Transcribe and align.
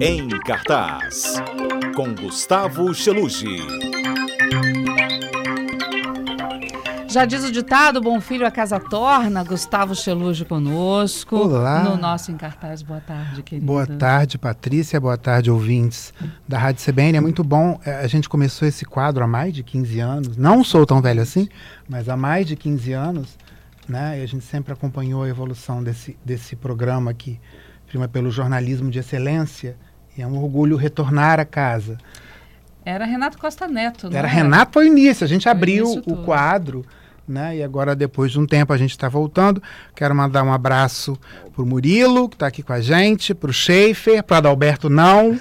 Em 0.00 0.28
cartaz, 0.28 1.34
com 1.94 2.14
Gustavo 2.14 2.92
Chelucci. 2.94 3.58
Já 7.08 7.24
diz 7.24 7.44
o 7.44 7.52
ditado, 7.52 8.00
bom 8.00 8.20
filho 8.20 8.46
a 8.46 8.50
casa 8.50 8.80
torna, 8.80 9.44
Gustavo 9.44 9.94
Cheluge 9.94 10.44
conosco. 10.44 11.36
Olá. 11.36 11.84
No 11.84 11.96
nosso 11.96 12.32
Em 12.32 12.36
Cartaz. 12.36 12.82
Boa 12.82 13.00
tarde, 13.00 13.42
querido. 13.42 13.66
Boa 13.66 13.86
tarde, 13.86 14.36
Patrícia. 14.36 15.00
Boa 15.00 15.16
tarde, 15.16 15.50
ouvintes 15.50 16.12
da 16.48 16.58
Rádio 16.58 16.84
CBN. 16.84 17.18
É 17.18 17.20
muito 17.20 17.44
bom. 17.44 17.78
É, 17.84 17.96
A 17.96 18.06
gente 18.06 18.28
começou 18.28 18.66
esse 18.66 18.84
quadro 18.84 19.22
há 19.22 19.26
mais 19.26 19.52
de 19.52 19.62
15 19.62 20.00
anos. 20.00 20.36
Não 20.36 20.64
sou 20.64 20.84
tão 20.84 21.00
velho 21.00 21.22
assim, 21.22 21.48
mas 21.88 22.08
há 22.08 22.16
mais 22.16 22.46
de 22.46 22.56
15 22.56 22.92
anos. 22.92 23.38
Né? 23.88 24.20
E 24.20 24.22
a 24.22 24.26
gente 24.26 24.44
sempre 24.44 24.72
acompanhou 24.72 25.22
a 25.22 25.28
evolução 25.28 25.82
desse, 25.84 26.16
desse 26.24 26.56
programa 26.56 27.12
que 27.12 27.38
prima 27.94 28.08
pelo 28.08 28.28
jornalismo 28.28 28.90
de 28.90 28.98
excelência. 28.98 29.76
E 30.16 30.22
é 30.22 30.26
um 30.26 30.36
orgulho 30.42 30.76
retornar 30.76 31.38
a 31.38 31.44
casa. 31.44 31.96
Era 32.84 33.04
Renato 33.04 33.38
Costa 33.38 33.68
Neto, 33.68 34.10
não 34.10 34.18
Era? 34.18 34.26
Renato 34.26 34.72
foi 34.72 34.86
o 34.86 34.88
início. 34.88 35.24
A 35.24 35.28
gente 35.28 35.48
abriu 35.48 35.86
o 35.86 36.02
tudo. 36.02 36.24
quadro, 36.24 36.84
né? 37.26 37.56
E 37.56 37.62
agora, 37.62 37.94
depois 37.94 38.32
de 38.32 38.38
um 38.38 38.46
tempo, 38.46 38.72
a 38.72 38.76
gente 38.76 38.90
está 38.90 39.08
voltando. 39.08 39.62
Quero 39.94 40.14
mandar 40.14 40.42
um 40.42 40.52
abraço 40.52 41.18
pro 41.54 41.64
Murilo, 41.64 42.28
que 42.28 42.36
está 42.36 42.48
aqui 42.48 42.62
com 42.62 42.72
a 42.72 42.80
gente, 42.80 43.34
pro 43.34 43.52
Schaefer, 43.52 44.22
pro 44.22 44.36
Adalberto 44.36 44.90
não. 44.90 45.38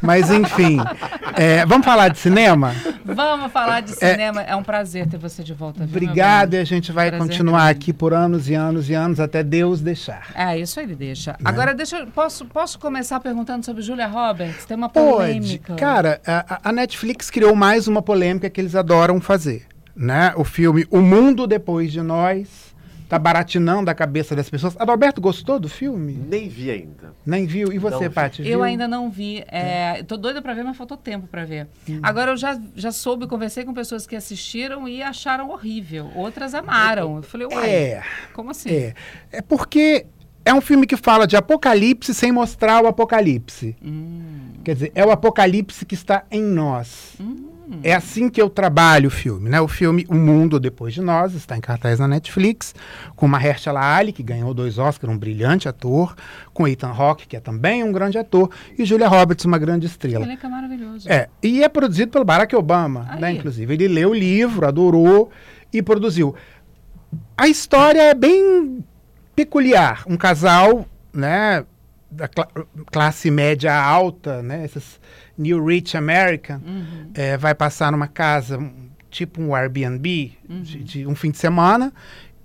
Mas 0.00 0.30
enfim. 0.30 0.78
é, 1.36 1.66
vamos 1.66 1.84
falar 1.84 2.08
de 2.08 2.18
cinema? 2.18 2.74
Vamos 3.04 3.52
falar 3.52 3.80
de 3.80 3.92
cinema. 3.92 4.42
É, 4.42 4.54
um 4.54 4.62
prazer 4.62 5.06
ter 5.08 5.18
você 5.18 5.42
de 5.42 5.52
volta. 5.52 5.84
viu, 5.84 5.88
Obrigado, 5.88 6.54
e 6.54 6.58
a 6.58 6.64
gente 6.64 6.92
vai 6.92 7.10
Prazer 7.10 7.26
continuar 7.26 7.64
grande. 7.64 7.78
aqui 7.78 7.92
por 7.92 8.14
anos 8.14 8.48
e 8.48 8.54
anos 8.54 8.88
e 8.88 8.94
anos 8.94 9.20
até 9.20 9.42
Deus 9.42 9.80
deixar. 9.80 10.28
É, 10.34 10.58
isso 10.58 10.80
ele 10.80 10.94
deixa. 10.94 11.32
Né? 11.32 11.38
Agora, 11.44 11.74
deixa 11.74 11.98
eu, 11.98 12.06
posso, 12.06 12.44
posso 12.46 12.78
começar 12.78 13.20
perguntando 13.20 13.64
sobre 13.64 13.82
Julia 13.82 14.06
Roberts? 14.06 14.64
Tem 14.64 14.76
uma 14.76 14.88
Pode. 14.88 15.06
polêmica. 15.06 15.74
Cara, 15.74 16.20
a, 16.26 16.60
a 16.70 16.72
Netflix 16.72 17.30
criou 17.30 17.54
mais 17.54 17.86
uma 17.86 18.02
polêmica 18.02 18.48
que 18.48 18.60
eles 18.60 18.74
adoram 18.74 19.20
fazer. 19.20 19.66
Né? 19.96 20.32
O 20.36 20.44
filme 20.44 20.86
O 20.90 21.00
Mundo 21.00 21.46
Depois 21.46 21.90
de 21.90 22.02
Nós 22.02 22.66
tá 23.08 23.18
baratinando 23.20 23.88
a 23.88 23.94
cabeça 23.94 24.34
das 24.34 24.50
pessoas. 24.50 24.76
Adalberto 24.80 25.20
gostou 25.20 25.60
do 25.60 25.68
filme? 25.68 26.12
Nem 26.28 26.48
vi 26.48 26.70
ainda. 26.72 27.14
Nem 27.24 27.46
viu? 27.46 27.72
E 27.72 27.78
você, 27.78 28.06
Não. 28.06 28.10
Paty? 28.12 28.42
viu? 28.42 28.52
Eu 28.52 28.62
ainda 28.64 28.88
não 28.88 29.08
vi. 29.08 29.44
É, 29.46 30.02
Tô 30.02 30.16
doida 30.16 30.42
pra 30.42 30.52
ver, 30.54 30.64
mas 30.64 30.76
faltou 30.76 30.96
tempo 30.96 31.28
pra 31.28 31.44
ver. 31.44 31.68
Agora 32.02 32.32
eu 32.32 32.36
já, 32.36 32.60
já 32.74 32.90
soube, 32.90 33.28
conversei 33.28 33.64
com 33.64 33.72
pessoas 33.72 34.08
que 34.08 34.16
assistiram 34.16 34.88
e 34.88 35.02
acharam 35.04 35.50
horrível. 35.50 36.10
Outras 36.16 36.52
amaram. 36.52 37.16
Eu 37.18 37.22
falei, 37.22 37.46
uai, 37.46 37.70
É, 37.70 38.02
como 38.34 38.50
assim? 38.50 38.70
é. 38.70 38.94
É 39.30 39.40
porque 39.40 40.04
é 40.44 40.52
um 40.52 40.60
filme 40.60 40.84
que 40.84 40.96
fala 40.96 41.28
de 41.28 41.36
apocalipse 41.36 42.12
sem 42.12 42.32
mostrar 42.32 42.82
o 42.82 42.88
apocalipse. 42.88 43.76
Hum, 43.84 44.50
Quer 44.64 44.74
dizer, 44.74 44.92
é 44.96 45.06
o 45.06 45.12
apocalipse 45.12 45.86
que 45.86 45.94
está 45.94 46.24
em 46.28 46.42
nós. 46.42 47.12
hum. 47.20 47.50
É 47.82 47.94
assim 47.94 48.28
que 48.28 48.40
eu 48.40 48.48
trabalho 48.48 49.08
o 49.08 49.10
filme, 49.10 49.50
né? 49.50 49.60
O 49.60 49.66
filme 49.66 50.06
O 50.08 50.14
Mundo 50.14 50.60
Depois 50.60 50.94
de 50.94 51.00
Nós 51.00 51.34
está 51.34 51.56
em 51.56 51.60
cartaz 51.60 51.98
na 51.98 52.06
Netflix, 52.06 52.74
com 53.16 53.26
Mahershala 53.26 53.80
Ali, 53.80 54.12
que 54.12 54.22
ganhou 54.22 54.54
dois 54.54 54.78
Oscars, 54.78 55.12
um 55.12 55.18
brilhante 55.18 55.68
ator, 55.68 56.14
com 56.54 56.66
Ethan 56.68 56.92
Hawke, 56.92 57.26
que 57.26 57.36
é 57.36 57.40
também 57.40 57.82
um 57.82 57.90
grande 57.90 58.18
ator, 58.18 58.50
e 58.78 58.84
Julia 58.84 59.08
Roberts, 59.08 59.44
uma 59.44 59.58
grande 59.58 59.86
estrela. 59.86 60.24
Ele 60.24 60.38
é 60.40 60.48
maravilhoso. 60.48 61.08
É, 61.10 61.28
e 61.42 61.62
é 61.62 61.68
produzido 61.68 62.12
pelo 62.12 62.24
Barack 62.24 62.54
Obama, 62.54 63.06
Aí. 63.10 63.20
né? 63.20 63.32
Inclusive, 63.32 63.74
ele 63.74 63.88
leu 63.88 64.10
o 64.10 64.14
livro, 64.14 64.66
adorou 64.66 65.30
e 65.72 65.82
produziu. 65.82 66.34
A 67.36 67.48
história 67.48 68.00
é 68.00 68.14
bem 68.14 68.84
peculiar. 69.34 70.04
Um 70.06 70.16
casal, 70.16 70.86
né, 71.12 71.64
da 72.10 72.28
cla- 72.28 72.48
classe 72.90 73.30
média 73.30 73.74
alta, 73.74 74.42
né, 74.42 74.64
esses 74.64 75.00
New 75.38 75.64
Rich 75.64 75.96
American, 75.96 76.60
Uhum. 76.66 77.10
é, 77.14 77.36
vai 77.36 77.54
passar 77.54 77.92
numa 77.92 78.08
casa, 78.08 78.58
tipo 79.10 79.40
um 79.40 79.54
Airbnb, 79.54 80.32
Uhum. 80.48 80.62
de, 80.62 80.82
de 80.84 81.06
um 81.06 81.14
fim 81.14 81.30
de 81.30 81.38
semana, 81.38 81.92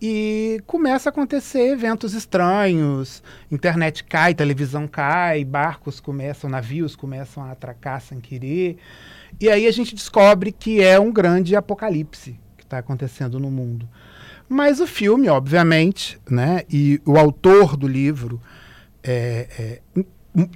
e 0.04 0.60
começa 0.66 1.10
a 1.10 1.12
acontecer 1.12 1.72
eventos 1.72 2.14
estranhos, 2.16 3.22
internet 3.52 4.04
cai, 4.04 4.34
televisão 4.34 4.88
cai, 4.88 5.46
barcos 5.46 6.00
começam, 6.00 6.50
navios 6.50 6.96
começam 6.96 7.44
a 7.44 7.52
atracar 7.52 8.02
sem 8.02 8.20
querer, 8.20 8.78
e 9.40 9.48
aí 9.50 9.68
a 9.68 9.72
gente 9.72 9.94
descobre 9.94 10.52
que 10.52 10.82
é 10.82 11.00
um 11.00 11.12
grande 11.12 11.56
apocalipse 11.56 12.36
que 12.58 12.64
está 12.64 12.80
acontecendo 12.80 13.40
no 13.40 13.52
mundo. 13.52 13.88
Mas 14.50 14.82
o 14.82 14.88
filme, 14.88 15.30
obviamente, 15.30 16.20
né, 16.30 16.64
e 16.70 17.00
o 17.06 17.18
autor 17.18 17.78
do 17.78 17.88
livro 17.88 18.42
é, 19.04 19.80
é, 19.98 20.04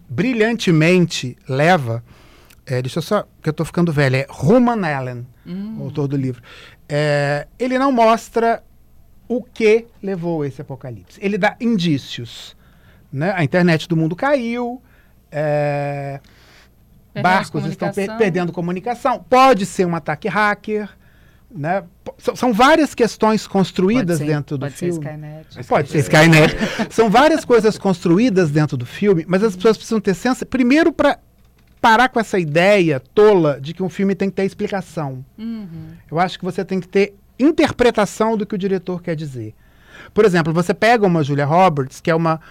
brilhantemente 0.09 1.37
leva. 1.47 2.03
É, 2.65 2.81
deixa 2.81 2.99
eu 2.99 3.03
só, 3.03 3.23
que 3.41 3.49
eu 3.49 3.51
estou 3.51 3.65
ficando 3.65 3.91
velho, 3.91 4.15
é 4.15 4.25
Roman 4.29 4.85
Allen, 4.87 5.25
Hum. 5.45 5.77
o 5.79 5.83
autor 5.83 6.07
do 6.07 6.17
livro. 6.17 6.41
É, 6.89 7.47
ele 7.59 7.77
não 7.77 7.91
mostra 7.91 8.63
o 9.27 9.41
que 9.43 9.85
levou 10.01 10.41
a 10.41 10.47
esse 10.47 10.61
apocalipse. 10.61 11.19
Ele 11.21 11.37
dá 11.37 11.55
indícios. 11.59 12.55
Né? 13.11 13.33
A 13.35 13.43
internet 13.43 13.87
do 13.87 13.95
mundo 13.95 14.15
caiu, 14.15 14.81
é, 15.31 16.19
barcos 17.21 17.65
estão 17.65 17.91
per- 17.91 18.17
perdendo 18.17 18.51
comunicação. 18.51 19.23
Pode 19.29 19.65
ser 19.65 19.85
um 19.85 19.95
ataque 19.95 20.27
hacker. 20.27 20.89
Né? 21.49 21.83
São, 22.17 22.35
são 22.35 22.53
várias 22.53 22.93
questões 22.93 23.47
construídas 23.47 24.17
ser- 24.17 24.25
dentro 24.25 24.57
do 24.57 24.65
pode 24.65 24.77
ser 24.77 24.91
filme. 24.91 24.99
Skynet. 25.05 25.67
Pode 25.67 25.89
ser 25.89 25.97
Skynet. 25.99 26.55
São 26.89 27.09
várias 27.09 27.45
coisas 27.45 27.77
construídas 27.77 28.51
dentro 28.51 28.75
do 28.75 28.85
filme, 28.85 29.23
mas 29.27 29.41
as 29.43 29.55
pessoas 29.55 29.77
precisam 29.77 30.01
ter 30.01 30.13
senso. 30.15 30.45
Primeiro, 30.45 30.91
para 30.91 31.17
parar 31.85 32.09
com 32.09 32.19
essa 32.19 32.39
ideia 32.39 32.99
tola 32.99 33.61
de 33.61 33.71
que 33.71 33.83
um 33.83 33.89
filme 33.89 34.15
tem 34.15 34.27
que 34.27 34.35
ter 34.35 34.43
explicação. 34.43 35.23
Uhum. 35.37 35.89
Eu 36.09 36.19
acho 36.19 36.39
que 36.39 36.43
você 36.43 36.65
tem 36.65 36.79
que 36.79 36.87
ter 36.87 37.13
interpretação 37.37 38.35
do 38.35 38.43
que 38.43 38.55
o 38.55 38.57
diretor 38.57 39.03
quer 39.03 39.15
dizer. 39.15 39.53
Por 40.11 40.25
exemplo, 40.25 40.51
você 40.51 40.73
pega 40.73 41.05
uma 41.05 41.23
Julia 41.23 41.45
Roberts, 41.45 42.01
que 42.01 42.09
é 42.09 42.15
uma 42.15 42.41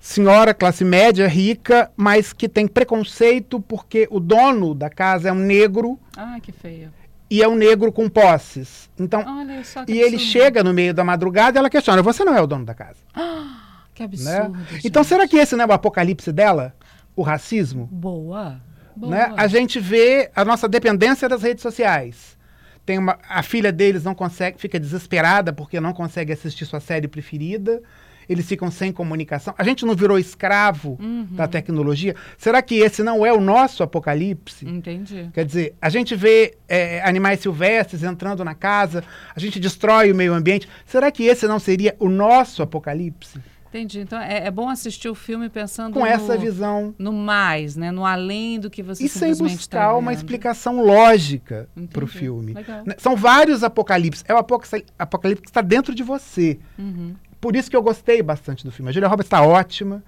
senhora 0.00 0.52
classe 0.52 0.84
média, 0.84 1.28
rica, 1.28 1.88
mas 1.96 2.32
que 2.32 2.48
tem 2.48 2.66
preconceito 2.66 3.60
porque 3.60 4.08
o 4.10 4.18
dono 4.18 4.74
da 4.74 4.90
casa 4.90 5.28
é 5.28 5.32
um 5.32 5.36
negro 5.36 5.96
Ah, 6.16 6.38
que 6.42 6.50
feio. 6.50 6.92
e 7.30 7.40
é 7.44 7.46
um 7.46 7.54
negro 7.54 7.92
com 7.92 8.08
posses. 8.08 8.90
Então, 8.98 9.22
Olha 9.24 9.62
só 9.62 9.84
que 9.84 9.92
e 9.92 10.00
ele 10.00 10.18
chega 10.18 10.64
no 10.64 10.74
meio 10.74 10.92
da 10.92 11.04
madrugada 11.04 11.56
e 11.56 11.60
ela 11.60 11.70
questiona: 11.70 12.02
você 12.02 12.24
não 12.24 12.34
é 12.34 12.40
o 12.42 12.46
dono 12.48 12.64
da 12.64 12.74
casa? 12.74 12.98
Que 13.94 14.02
né? 14.02 14.38
absurdo. 14.38 14.58
Então, 14.82 15.02
gente. 15.02 15.08
será 15.10 15.28
que 15.28 15.36
esse 15.36 15.54
não 15.54 15.64
é 15.64 15.68
o 15.68 15.72
apocalipse 15.72 16.32
dela? 16.32 16.74
O 17.14 17.22
racismo? 17.22 17.86
Boa. 17.92 18.58
Boa. 19.00 19.10
Né? 19.10 19.32
A 19.36 19.46
gente 19.46 19.80
vê 19.80 20.30
a 20.36 20.44
nossa 20.44 20.68
dependência 20.68 21.28
das 21.28 21.42
redes 21.42 21.62
sociais. 21.62 22.38
Tem 22.84 22.98
uma, 22.98 23.18
a 23.28 23.42
filha 23.42 23.70
deles 23.72 24.04
não 24.04 24.14
consegue, 24.14 24.60
fica 24.60 24.78
desesperada 24.78 25.52
porque 25.52 25.80
não 25.80 25.92
consegue 25.92 26.32
assistir 26.32 26.66
sua 26.66 26.80
série 26.80 27.08
preferida. 27.08 27.80
Eles 28.28 28.46
ficam 28.46 28.70
sem 28.70 28.92
comunicação. 28.92 29.52
A 29.58 29.64
gente 29.64 29.84
não 29.84 29.94
virou 29.96 30.16
escravo 30.16 30.96
Uhum. 31.00 31.26
da 31.32 31.48
tecnologia? 31.48 32.14
Será 32.38 32.62
que 32.62 32.76
esse 32.76 33.02
não 33.02 33.26
é 33.26 33.32
o 33.32 33.40
nosso 33.40 33.82
apocalipse? 33.82 34.64
Entendi. 34.68 35.28
Quer 35.34 35.44
dizer, 35.44 35.74
a 35.82 35.88
gente 35.88 36.14
vê 36.14 36.56
é, 36.68 37.00
animais 37.02 37.40
silvestres 37.40 38.04
entrando 38.04 38.44
na 38.44 38.54
casa, 38.54 39.02
a 39.34 39.40
gente 39.40 39.58
destrói 39.58 40.12
o 40.12 40.14
meio 40.14 40.32
ambiente. 40.32 40.68
Será 40.86 41.10
que 41.10 41.24
esse 41.24 41.48
não 41.48 41.58
seria 41.58 41.96
o 41.98 42.08
nosso 42.08 42.62
apocalipse? 42.62 43.40
Entendi. 43.70 44.00
Então 44.00 44.18
é, 44.20 44.46
é 44.46 44.50
bom 44.50 44.68
assistir 44.68 45.08
o 45.08 45.14
filme 45.14 45.48
pensando 45.48 45.94
Com 45.94 46.00
no, 46.00 46.06
essa 46.06 46.36
visão. 46.36 46.92
no 46.98 47.12
mais, 47.12 47.76
né? 47.76 47.90
No 47.92 48.04
além 48.04 48.58
do 48.58 48.68
que 48.68 48.82
você 48.82 49.04
E 49.04 49.08
sem 49.08 49.32
simplesmente 49.32 49.56
buscar 49.58 49.88
tá 49.88 49.96
uma 49.96 50.12
explicação 50.12 50.84
lógica 50.84 51.68
para 51.92 52.04
o 52.04 52.06
filme. 52.08 52.52
Legal. 52.52 52.82
Né? 52.84 52.94
São 52.98 53.14
vários 53.16 53.62
apocalipses. 53.62 54.24
É 54.26 54.34
o 54.34 54.36
apoca- 54.38 54.82
apocalipse 54.98 55.42
que 55.42 55.48
está 55.50 55.60
dentro 55.60 55.94
de 55.94 56.02
você. 56.02 56.58
Uhum. 56.76 57.14
Por 57.40 57.54
isso 57.56 57.70
que 57.70 57.76
eu 57.76 57.82
gostei 57.82 58.20
bastante 58.22 58.64
do 58.64 58.72
filme. 58.72 58.90
A 58.90 58.92
Julia 58.92 59.08
Roberts 59.08 59.28
está 59.28 59.40
ótima, 59.42 60.02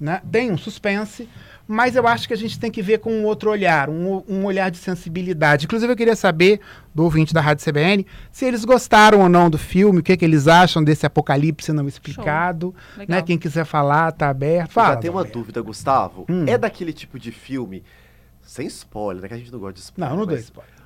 né? 0.00 0.20
tem 0.30 0.50
um 0.50 0.58
suspense, 0.58 1.28
mas 1.66 1.94
eu 1.94 2.06
acho 2.06 2.26
que 2.26 2.32
a 2.32 2.36
gente 2.36 2.58
tem 2.58 2.70
que 2.70 2.80
ver 2.80 2.98
com 2.98 3.12
um 3.12 3.24
outro 3.24 3.50
olhar, 3.50 3.90
um, 3.90 4.24
um 4.26 4.44
olhar 4.44 4.70
de 4.70 4.78
sensibilidade. 4.78 5.66
Inclusive, 5.66 5.92
eu 5.92 5.96
queria 5.96 6.16
saber 6.16 6.60
do 6.94 7.04
ouvinte 7.04 7.34
da 7.34 7.42
Rádio 7.42 7.64
CBN 7.64 8.06
se 8.32 8.46
eles 8.46 8.64
gostaram 8.64 9.20
ou 9.20 9.28
não 9.28 9.50
do 9.50 9.58
filme, 9.58 10.00
o 10.00 10.02
que, 10.02 10.16
que 10.16 10.24
eles 10.24 10.48
acham 10.48 10.82
desse 10.82 11.04
apocalipse 11.04 11.72
não 11.72 11.86
explicado. 11.86 12.74
Né? 13.06 13.20
Quem 13.20 13.36
quiser 13.36 13.66
falar, 13.66 14.12
tá 14.12 14.30
aberto. 14.30 14.72
Fala, 14.72 14.94
Já 14.94 15.10
uma 15.10 15.20
Adalberto. 15.20 15.38
dúvida, 15.38 15.60
Gustavo. 15.60 16.24
Hum. 16.28 16.44
É 16.46 16.56
daquele 16.56 16.92
tipo 16.92 17.18
de 17.18 17.30
filme, 17.30 17.84
sem 18.40 18.66
spoiler, 18.66 19.22
né? 19.22 19.28
Que 19.28 19.34
a 19.34 19.38
gente 19.38 19.52
não 19.52 19.58
gosta 19.58 19.74
de 19.74 19.80
spoiler. 19.80 20.10
Não, 20.10 20.18
não 20.20 20.26
dou 20.26 20.34
mas 20.34 20.44
spoiler. 20.44 20.77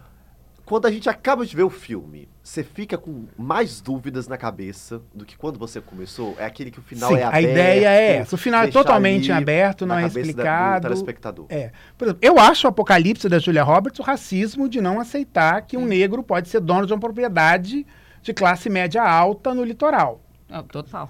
Quando 0.72 0.86
a 0.86 0.90
gente 0.90 1.06
acaba 1.06 1.44
de 1.44 1.54
ver 1.54 1.64
o 1.64 1.69
filme, 1.69 2.26
você 2.42 2.64
fica 2.64 2.96
com 2.96 3.26
mais 3.36 3.78
dúvidas 3.82 4.26
na 4.26 4.38
cabeça 4.38 5.02
do 5.12 5.22
que 5.22 5.36
quando 5.36 5.58
você 5.58 5.82
começou? 5.82 6.34
É 6.38 6.46
aquele 6.46 6.70
que 6.70 6.78
o 6.78 6.82
final 6.82 7.10
Sim, 7.10 7.19
é 7.19 7.24
a 7.24 7.28
aberto. 7.28 7.44
ideia 7.50 7.88
é 7.90 8.16
essa. 8.16 8.34
O 8.34 8.38
final 8.38 8.64
é 8.64 8.69
totalmente 8.69 9.30
aberto, 9.30 9.84
não 9.84 9.98
é 9.98 10.08
da- 10.08 10.20
explicado. 10.20 10.80
Do 10.80 10.88
telespectador. 10.88 11.46
É. 11.50 11.72
Por 11.98 12.06
exemplo, 12.06 12.20
eu 12.22 12.38
acho 12.38 12.66
o 12.66 12.70
apocalipse 12.70 13.28
da 13.28 13.38
Julia 13.38 13.62
Roberts 13.62 14.00
o 14.00 14.02
racismo 14.02 14.66
de 14.66 14.80
não 14.80 14.98
aceitar 14.98 15.60
que 15.60 15.76
um 15.76 15.84
negro 15.84 16.22
pode 16.22 16.48
ser 16.48 16.60
dono 16.60 16.86
de 16.86 16.94
uma 16.94 17.00
propriedade 17.00 17.86
de 18.22 18.32
classe 18.32 18.70
média 18.70 19.02
alta 19.02 19.52
no 19.52 19.62
litoral. 19.64 20.22
Total. 20.70 21.06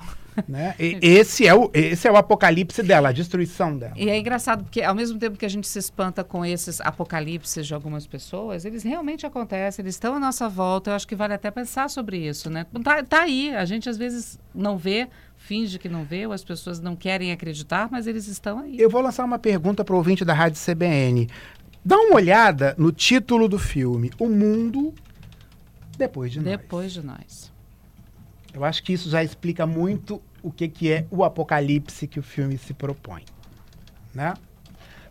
Né? 0.48 0.74
E 0.78 0.98
esse, 1.02 1.46
é 1.46 1.54
o, 1.54 1.70
esse 1.74 2.08
é 2.08 2.10
o 2.10 2.16
apocalipse 2.16 2.82
dela, 2.82 3.10
a 3.10 3.12
destruição 3.12 3.76
dela. 3.76 3.92
E 3.96 4.08
é 4.08 4.18
engraçado 4.18 4.64
porque, 4.64 4.82
ao 4.82 4.94
mesmo 4.94 5.18
tempo 5.18 5.36
que 5.36 5.44
a 5.44 5.48
gente 5.48 5.68
se 5.68 5.78
espanta 5.78 6.24
com 6.24 6.44
esses 6.44 6.80
apocalipses 6.80 7.66
de 7.66 7.74
algumas 7.74 8.06
pessoas, 8.06 8.64
eles 8.64 8.82
realmente 8.82 9.26
acontecem, 9.26 9.82
eles 9.82 9.94
estão 9.94 10.14
à 10.14 10.20
nossa 10.20 10.48
volta. 10.48 10.90
Eu 10.90 10.94
acho 10.94 11.06
que 11.06 11.14
vale 11.14 11.34
até 11.34 11.50
pensar 11.50 11.90
sobre 11.90 12.16
isso, 12.16 12.48
né? 12.48 12.66
Tá, 12.82 13.02
tá 13.02 13.22
aí, 13.22 13.54
a 13.54 13.64
gente 13.64 13.88
às 13.88 13.96
vezes 13.96 14.38
não 14.54 14.76
vê, 14.78 15.08
finge 15.36 15.78
que 15.78 15.88
não 15.88 16.04
vê, 16.04 16.26
ou 16.26 16.32
as 16.32 16.44
pessoas 16.44 16.80
não 16.80 16.96
querem 16.96 17.32
acreditar, 17.32 17.88
mas 17.90 18.06
eles 18.06 18.26
estão 18.26 18.58
aí. 18.58 18.78
Eu 18.78 18.88
vou 18.88 19.00
lançar 19.02 19.24
uma 19.24 19.38
pergunta 19.38 19.84
para 19.84 19.94
o 19.94 19.98
ouvinte 19.98 20.24
da 20.24 20.32
Rádio 20.32 20.60
CBN. 20.60 21.28
Dá 21.84 21.96
uma 21.96 22.16
olhada 22.16 22.74
no 22.78 22.92
título 22.92 23.48
do 23.48 23.58
filme, 23.58 24.10
O 24.18 24.28
Mundo 24.28 24.94
Depois 25.98 26.32
de 26.32 26.38
Nós. 26.38 26.48
Depois 26.48 26.92
de 26.92 27.02
nós. 27.02 27.51
Eu 28.52 28.64
acho 28.64 28.82
que 28.82 28.92
isso 28.92 29.08
já 29.08 29.22
explica 29.24 29.66
muito 29.66 30.20
o 30.42 30.50
que, 30.50 30.68
que 30.68 30.92
é 30.92 31.06
o 31.10 31.24
apocalipse 31.24 32.06
que 32.06 32.18
o 32.18 32.22
filme 32.22 32.58
se 32.58 32.74
propõe. 32.74 33.24
Né? 34.14 34.34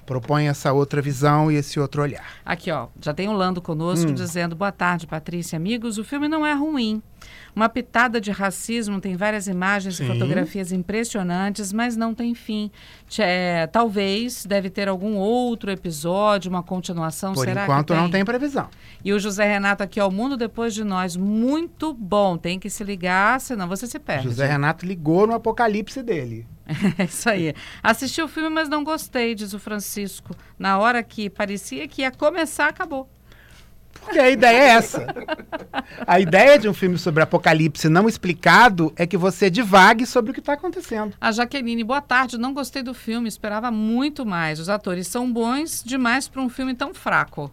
Propõe 0.06 0.48
essa 0.48 0.74
outra 0.74 1.02
visão 1.02 1.52
e 1.52 1.56
esse 1.56 1.80
outro 1.80 2.02
olhar. 2.02 2.26
Aqui, 2.44 2.72
ó, 2.72 2.88
já 3.02 3.14
tem 3.14 3.30
o 3.30 3.34
Lando 3.34 3.62
conosco 3.62 4.10
Hum. 4.12 4.14
dizendo: 4.14 4.56
boa 4.56 4.72
tarde, 4.72 5.08
Patrícia, 5.08 5.56
amigos. 5.58 5.98
O 5.98 6.04
filme 6.04 6.28
não 6.28 6.46
é 6.46 6.54
ruim. 6.54 7.02
Uma 7.56 7.70
pitada 7.70 8.20
de 8.20 8.32
racismo, 8.32 9.00
tem 9.00 9.16
várias 9.16 9.46
imagens 9.48 9.98
Sim. 9.98 10.06
e 10.06 10.08
fotografias 10.08 10.72
impressionantes, 10.72 11.72
mas 11.72 11.96
não 11.96 12.16
tem 12.16 12.34
fim. 12.34 12.72
É, 13.20 13.68
talvez 13.68 14.46
deve 14.46 14.70
ter 14.70 14.88
algum 14.88 15.16
outro 15.18 15.70
episódio, 15.70 16.50
uma 16.50 16.64
continuação. 16.64 17.34
Por 17.34 17.46
Será 17.46 17.64
enquanto 17.64 17.94
que 17.94 18.00
não 18.00 18.10
tem 18.10 18.26
previsão. 18.26 18.70
E 19.04 19.14
o 19.14 19.20
José 19.20 19.46
Renato 19.46 19.84
aqui, 19.84 20.00
ó, 20.00 20.08
o 20.08 20.12
mundo 20.12 20.36
depois 20.36 20.74
de 20.74 20.84
nós, 20.84 21.16
muito 21.16 21.94
bom. 21.94 22.38
Tem 22.38 22.58
que 22.60 22.70
se 22.70 22.84
ligar, 22.84 23.40
senão 23.40 23.68
você 23.68 23.86
se 23.86 24.00
perde. 24.00 24.30
José 24.30 24.48
Renato 24.48 24.86
ligou 24.86 25.28
no 25.28 25.34
apocalipse 25.36 26.02
dele. 26.02 26.48
É 26.98 27.04
isso 27.06 27.30
aí. 27.30 27.54
Assisti 27.82 28.22
o 28.22 28.28
filme, 28.28 28.50
mas 28.50 28.70
não 28.70 28.84
gostei, 28.84 29.36
diz 29.36 29.54
o 29.54 29.60
Francisco. 29.60 30.36
Na 30.58 30.78
hora 30.78 31.02
que 31.04 31.30
parecia 31.30 31.88
que 31.88 32.02
ia 32.02 32.12
começar, 32.12 32.68
acabou. 32.68 33.10
Porque 34.00 34.20
a 34.20 34.30
ideia 34.30 34.58
é 34.58 34.68
essa. 34.70 35.06
A 36.08 36.20
ideia 36.20 36.58
de 36.58 36.68
um 36.68 36.74
filme 36.74 36.98
sobre 36.98 37.22
apocalipse 37.22 37.88
não 37.88 38.08
explicado 38.08 38.92
é 38.96 39.06
que 39.06 39.18
você 39.18 39.50
divague 39.50 40.06
sobre 40.06 40.32
o 40.32 40.34
que 40.34 40.40
está 40.40 40.54
acontecendo. 40.54 41.14
A 41.20 41.32
Jaqueline, 41.32 41.84
boa 41.84 42.02
tarde. 42.02 42.38
Não 42.38 42.54
gostei 42.54 42.82
do 42.82 42.94
filme, 42.94 43.28
esperava 43.28 43.70
muito 43.70 44.26
mais. 44.26 44.60
Os 44.60 44.70
atores 44.70 45.08
são 45.08 45.32
bons 45.32 45.84
demais 45.86 46.28
para 46.28 46.42
um 46.42 46.50
filme 46.50 46.74
tão 46.74 46.94
fraco. 46.94 47.52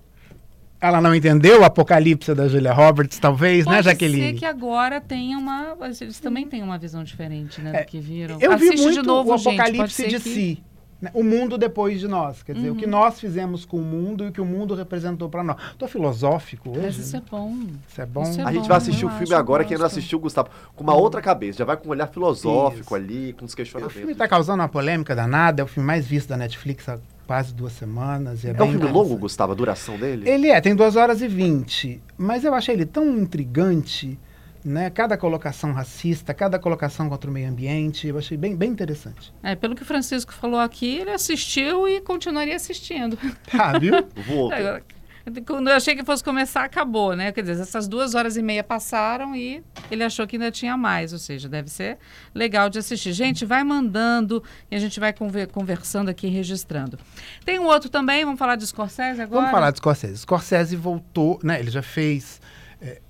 Ela 0.81 1.01
não 1.01 1.13
entendeu 1.15 1.63
o 1.63 1.65
apocalipse 1.65 2.33
da 2.35 2.47
Julia 2.47 2.73
Roberts, 2.73 3.19
talvez, 3.19 3.65
Pode 3.65 3.77
né, 3.79 3.83
ser 3.83 3.89
Jaqueline? 3.91 4.39
que 4.39 4.45
agora 4.45 5.01
tenha 5.01 5.37
uma. 5.37 5.77
Eles 6.01 6.21
também 6.21 6.47
têm 6.47 6.63
uma 6.63 6.79
visão 6.79 7.03
diferente, 7.03 7.61
né? 7.61 7.73
É, 7.75 7.83
do 7.83 7.87
que 7.89 7.99
viram. 7.99 8.39
Eu 8.41 8.57
vi 8.57 8.69
Assiste 8.69 8.83
muito 8.85 9.01
de 9.03 9.07
novo, 9.07 9.35
o. 9.35 9.43
Pode 9.43 9.49
apocalipse 9.61 9.95
ser 9.95 10.09
de 10.09 10.21
que- 10.21 10.29
Uhum. 10.29 10.35
si. 10.35 10.63
né? 11.03 11.11
O 11.15 11.25
mundo 11.25 11.59
depois 11.59 11.99
de 11.99 12.07
nós. 12.07 12.45
Quer 12.45 12.55
dizer, 12.55 12.71
o 12.71 12.77
que 12.77 12.87
nós 12.87 13.19
fizemos 13.19 13.65
com 13.65 13.77
o 13.79 13.83
mundo 13.83 14.25
e 14.25 14.29
o 14.29 14.33
que 14.33 14.41
o 14.41 14.45
mundo 14.45 14.75
representou 14.77 15.29
para 15.29 15.43
nós. 15.43 15.57
Tô 15.77 15.89
filosófico 15.89 16.71
hoje. 16.71 16.81
Mas 16.81 16.97
isso 16.99 17.17
é 17.17 17.23
bom. 17.29 17.57
Isso 17.89 18.01
é 18.01 18.07
bom. 18.07 18.23
isso 18.23 18.41
é 18.41 18.45
A 18.45 18.53
gente 18.53 18.63
bom, 18.63 18.69
vai 18.69 18.77
assistir 18.77 19.03
eu 19.03 19.09
o 19.09 19.13
filme 19.13 19.35
agora, 19.35 19.65
quem 19.65 19.77
não 19.77 19.83
gosto. 19.83 19.97
assistiu, 19.99 20.21
Gustavo, 20.21 20.49
com 20.77 20.85
uma 20.85 20.95
outra 20.95 21.21
cabeça. 21.21 21.59
Já 21.59 21.65
vai 21.65 21.77
com 21.77 21.89
um 21.89 21.91
olhar 21.91 22.07
filosófico 22.07 22.83
Isso. 22.83 22.95
ali, 22.95 23.33
com 23.33 23.45
os 23.45 23.53
O 23.53 23.57
questionamentos. 23.57 23.97
filme 23.97 24.13
está 24.13 24.29
causando 24.29 24.61
uma 24.63 24.69
polêmica 24.69 25.15
danada. 25.17 25.61
É 25.61 25.65
o 25.65 25.69
filme 25.69 25.87
mais 25.87 26.07
visto 26.07 26.29
da 26.29 26.37
Netflix 26.37 26.89
quase 27.29 27.55
duas 27.55 27.75
semanas. 27.75 28.43
e 28.43 28.49
É 28.49 28.53
um 28.53 28.55
bem 28.55 28.71
filme 28.71 28.87
longo, 28.87 28.99
interessante. 29.01 29.21
Gustavo, 29.21 29.53
a 29.53 29.55
duração 29.55 29.99
dele? 29.99 30.27
Ele 30.29 30.49
é, 30.49 30.59
tem 30.63 30.75
duas 30.75 30.97
horas 30.97 31.21
e 31.21 31.29
vinte. 31.29 32.01
Mas 32.17 32.43
eu 32.43 32.55
achei 32.55 32.75
ele 32.75 32.87
tão 32.87 33.07
intrigante, 33.19 34.19
né? 34.65 34.89
Cada 34.89 35.15
colocação 35.19 35.73
racista, 35.73 36.33
cada 36.33 36.59
colocação 36.59 37.07
contra 37.07 37.31
o 37.31 37.33
meio 37.33 37.47
ambiente. 37.51 38.09
Eu 38.09 38.17
achei 38.17 38.39
bem, 38.39 38.57
bem 38.57 38.71
interessante. 38.71 39.31
É, 39.43 39.55
pelo 39.55 39.75
que 39.75 39.83
o 39.83 39.85
Francisco 39.87 40.33
falou 40.33 40.59
aqui, 40.59 40.97
ele 41.01 41.11
assistiu 41.11 41.87
e 41.87 42.01
continuaria 42.01 42.57
assistindo. 42.57 43.19
Tá, 43.51 43.79
viu? 43.79 43.93
Vou. 44.27 44.51
Quando 45.47 45.69
eu 45.69 45.75
achei 45.77 45.95
que 45.97 46.05
fosse 46.05 46.23
começar, 46.25 46.65
acabou, 46.65 47.15
né? 47.17 47.33
Quer 47.33 47.43
dizer, 47.43 47.61
essas 47.63 47.87
duas 47.89 48.15
horas 48.15 48.37
e 48.37 48.43
meia 48.43 48.63
passaram 48.65 49.35
e 49.35 49.63
ele 49.91 50.03
achou 50.05 50.27
que 50.27 50.37
ainda 50.37 50.51
tinha 50.51 50.77
mais. 50.77 51.13
Ou 51.13 51.19
seja, 51.19 51.49
deve 51.49 51.69
ser 51.71 51.99
legal 52.35 52.69
de 52.71 52.79
assistir. 52.79 53.13
Gente, 53.13 53.45
vai 53.45 53.63
mandando 53.65 54.43
e 54.71 54.77
a 54.77 54.79
gente 54.79 54.99
vai 55.01 55.13
conver- 55.13 55.49
conversando 55.49 56.09
aqui, 56.09 56.29
registrando. 56.29 56.99
Tem 57.45 57.59
um 57.59 57.67
outro 57.67 57.89
também, 57.89 58.25
vamos 58.25 58.39
falar 58.39 58.57
de 58.57 58.67
Scorsese 58.67 59.21
agora? 59.21 59.41
Vamos 59.43 59.51
falar 59.53 59.71
de 59.71 59.79
Scorsese. 59.79 60.19
Scorsese 60.19 60.77
voltou, 60.77 61.39
né? 61.43 61.59
Ele 61.61 61.71
já 61.71 61.83
fez 61.83 62.41
é, 62.81 63.01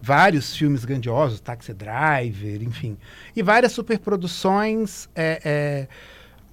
vários 0.00 0.56
filmes 0.56 0.84
grandiosos, 0.84 1.40
Taxi 1.40 1.72
Driver, 1.74 2.62
enfim. 2.62 2.96
E 3.36 3.42
várias 3.42 3.72
superproduções 3.72 5.08
é, 5.14 5.40
é, 5.44 5.88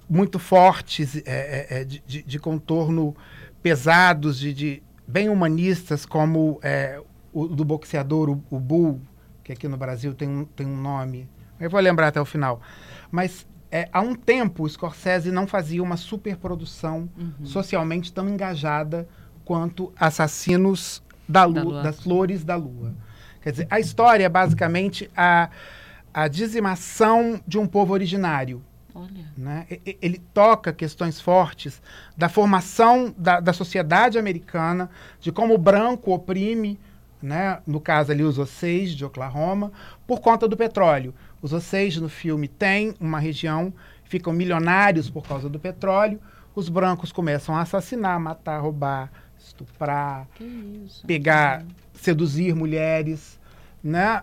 muito 0.08 0.38
fortes, 0.38 1.14
de, 1.86 2.02
de- 2.06 2.22
de 2.22 2.38
contorno 2.38 3.16
pesados, 3.62 4.38
de, 4.38 4.52
de- 4.54 4.82
bem 5.06 5.28
humanistas, 5.28 6.04
como 6.06 6.58
é, 6.62 7.00
o 7.32 7.46
do 7.46 7.64
boxeador, 7.64 8.30
o, 8.30 8.42
o 8.50 8.58
Bull, 8.58 9.00
que 9.44 9.52
aqui 9.52 9.68
no 9.68 9.76
Brasil 9.76 10.14
tem 10.14 10.28
um, 10.28 10.44
tem 10.44 10.66
um 10.66 10.76
nome. 10.76 11.28
Eu 11.60 11.70
vou 11.70 11.80
lembrar 11.80 12.08
até 12.08 12.20
o 12.20 12.24
final. 12.24 12.60
Mas 13.10 13.46
é, 13.70 13.88
há 13.92 14.00
um 14.00 14.14
tempo 14.14 14.64
o 14.64 14.68
Scorsese 14.68 15.30
não 15.30 15.46
fazia 15.46 15.82
uma 15.82 15.96
superprodução 15.96 17.08
socialmente 17.44 18.12
tão 18.12 18.28
engajada 18.28 19.08
quanto 19.44 19.92
Assassinos 19.98 21.02
da 21.28 21.46
Da 21.46 21.46
Lu- 21.62 21.70
Lua. 21.70 21.82
das 21.82 22.00
Flores 22.00 22.44
da 22.44 22.56
Lua. 22.56 22.94
Quer 23.40 23.50
dizer, 23.52 23.66
a 23.70 23.78
história 23.78 24.24
é 24.24 24.28
basicamente 24.28 25.08
a, 25.16 25.48
a 26.12 26.26
dizimação 26.28 27.40
de 27.46 27.58
um 27.58 27.66
povo 27.66 27.92
originário. 27.92 28.62
Olha. 28.98 29.26
né? 29.36 29.66
Ele 30.00 30.18
toca 30.32 30.72
questões 30.72 31.20
fortes 31.20 31.82
da 32.16 32.30
formação 32.30 33.14
da, 33.16 33.40
da 33.40 33.52
sociedade 33.52 34.18
americana, 34.18 34.88
de 35.20 35.30
como 35.30 35.52
o 35.52 35.58
branco 35.58 36.12
oprime, 36.12 36.80
né? 37.20 37.60
no 37.66 37.78
caso 37.78 38.10
ali 38.10 38.22
os 38.22 38.38
Osage 38.38 38.94
de 38.94 39.04
Oklahoma, 39.04 39.70
por 40.06 40.20
conta 40.20 40.48
do 40.48 40.56
petróleo. 40.56 41.14
Os 41.42 41.52
Osage 41.52 42.00
no 42.00 42.08
filme 42.08 42.48
têm 42.48 42.94
uma 42.98 43.18
região, 43.18 43.70
ficam 44.04 44.32
milionários 44.32 45.10
por 45.10 45.26
causa 45.28 45.48
do 45.48 45.60
petróleo, 45.60 46.18
os 46.54 46.70
brancos 46.70 47.12
começam 47.12 47.54
a 47.54 47.60
assassinar, 47.60 48.18
matar, 48.18 48.60
roubar, 48.60 49.12
estuprar, 49.38 50.26
pegar, 51.06 51.66
seduzir 51.92 52.54
mulheres, 52.54 53.38
né, 53.84 54.22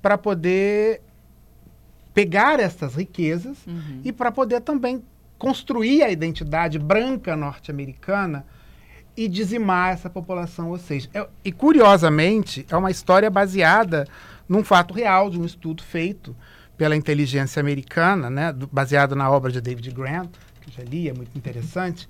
para 0.00 0.16
poder 0.16 1.02
pegar 2.14 2.58
essas 2.60 2.94
riquezas 2.94 3.58
Uhum. 3.66 4.00
e 4.04 4.12
para 4.12 4.30
poder 4.32 4.60
também 4.60 5.02
construir 5.38 6.02
a 6.02 6.10
identidade 6.10 6.78
branca 6.78 7.34
norte-americana 7.36 8.44
e 9.16 9.26
dizimar 9.28 9.92
essa 9.92 10.08
população, 10.10 10.70
ou 10.70 10.78
seja, 10.78 11.08
é- 11.14 11.26
e 11.44 11.50
curiosamente 11.52 12.66
é 12.70 12.76
uma 12.76 12.90
história 12.90 13.30
baseada 13.30 14.06
num 14.48 14.62
fato 14.64 14.92
real 14.94 15.30
de 15.30 15.38
um 15.40 15.44
estudo 15.44 15.82
feito 15.82 16.34
pela 16.76 16.96
inteligência 16.96 17.60
americana, 17.60 18.30
né, 18.30 18.52
do- 18.52 18.66
baseado 18.66 19.14
na 19.14 19.30
obra 19.30 19.50
de 19.52 19.60
David 19.60 19.90
Grant, 19.92 20.30
que 20.60 20.70
já 20.76 20.82
li, 20.82 21.08
é 21.08 21.12
muito 21.12 21.36
interessante. 21.36 22.08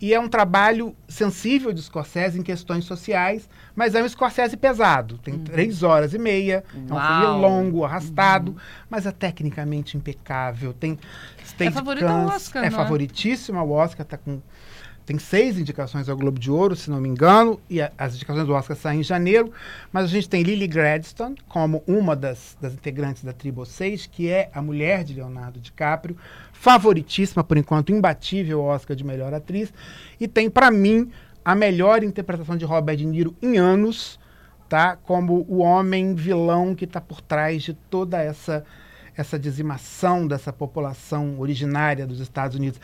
E 0.00 0.12
é 0.12 0.20
um 0.20 0.28
trabalho 0.28 0.94
sensível 1.08 1.72
de 1.72 1.80
Scorsese 1.80 2.38
em 2.38 2.42
questões 2.42 2.84
sociais, 2.84 3.48
mas 3.74 3.94
é 3.94 4.02
um 4.02 4.08
Scorsese 4.08 4.56
pesado. 4.56 5.18
Tem 5.18 5.38
três 5.38 5.82
horas 5.82 6.12
e 6.12 6.18
meia, 6.18 6.62
é 6.74 6.92
um 6.92 6.96
Uau. 6.96 7.20
filme 7.20 7.40
longo, 7.40 7.84
arrastado, 7.84 8.56
mas 8.90 9.06
é 9.06 9.12
tecnicamente 9.12 9.96
impecável. 9.96 10.72
Tem 10.74 10.98
Stage 11.44 11.70
favorito 11.72 12.06
ao 12.06 12.22
Guns, 12.22 12.34
Oscar, 12.34 12.64
É 12.64 12.66
é? 12.66 12.70
favoritíssimo 12.70 13.58
ao 13.58 13.70
Oscar, 13.70 14.04
tá 14.04 14.18
com 14.18 14.40
tem 15.06 15.18
seis 15.18 15.58
indicações 15.58 16.08
ao 16.08 16.16
Globo 16.16 16.38
de 16.38 16.50
Ouro, 16.50 16.74
se 16.74 16.90
não 16.90 17.00
me 17.00 17.08
engano, 17.08 17.60
e 17.68 17.80
a- 17.80 17.92
as 17.98 18.14
indicações 18.14 18.46
do 18.46 18.54
Oscar 18.54 18.76
saem 18.76 19.00
em 19.00 19.02
janeiro, 19.02 19.52
mas 19.92 20.04
a 20.04 20.08
gente 20.08 20.28
tem 20.28 20.42
Lily 20.42 20.66
Gladstone 20.66 21.36
como 21.48 21.82
uma 21.86 22.16
das, 22.16 22.56
das 22.60 22.72
integrantes 22.72 23.22
da 23.22 23.32
tribo 23.32 23.66
6, 23.66 24.06
que 24.06 24.28
é 24.30 24.50
a 24.54 24.62
mulher 24.62 25.04
de 25.04 25.14
Leonardo 25.14 25.60
DiCaprio, 25.60 26.16
favoritíssima, 26.52 27.44
por 27.44 27.56
enquanto, 27.56 27.92
imbatível 27.92 28.60
ao 28.60 28.68
Oscar 28.68 28.96
de 28.96 29.04
melhor 29.04 29.34
atriz, 29.34 29.72
e 30.18 30.26
tem, 30.26 30.48
para 30.48 30.70
mim, 30.70 31.10
a 31.44 31.54
melhor 31.54 32.02
interpretação 32.02 32.56
de 32.56 32.64
Robert 32.64 32.96
De 32.96 33.04
Niro 33.04 33.36
em 33.42 33.58
anos, 33.58 34.18
tá? 34.66 34.96
Como 34.96 35.44
o 35.46 35.58
homem 35.58 36.14
vilão 36.14 36.74
que 36.74 36.86
está 36.86 37.00
por 37.02 37.20
trás 37.20 37.62
de 37.62 37.74
toda 37.74 38.22
essa 38.22 38.64
essa 39.16 39.38
dizimação 39.38 40.26
dessa 40.26 40.52
população 40.52 41.38
originária 41.38 42.06
dos 42.06 42.20
Estados 42.20 42.56
Unidos. 42.56 42.80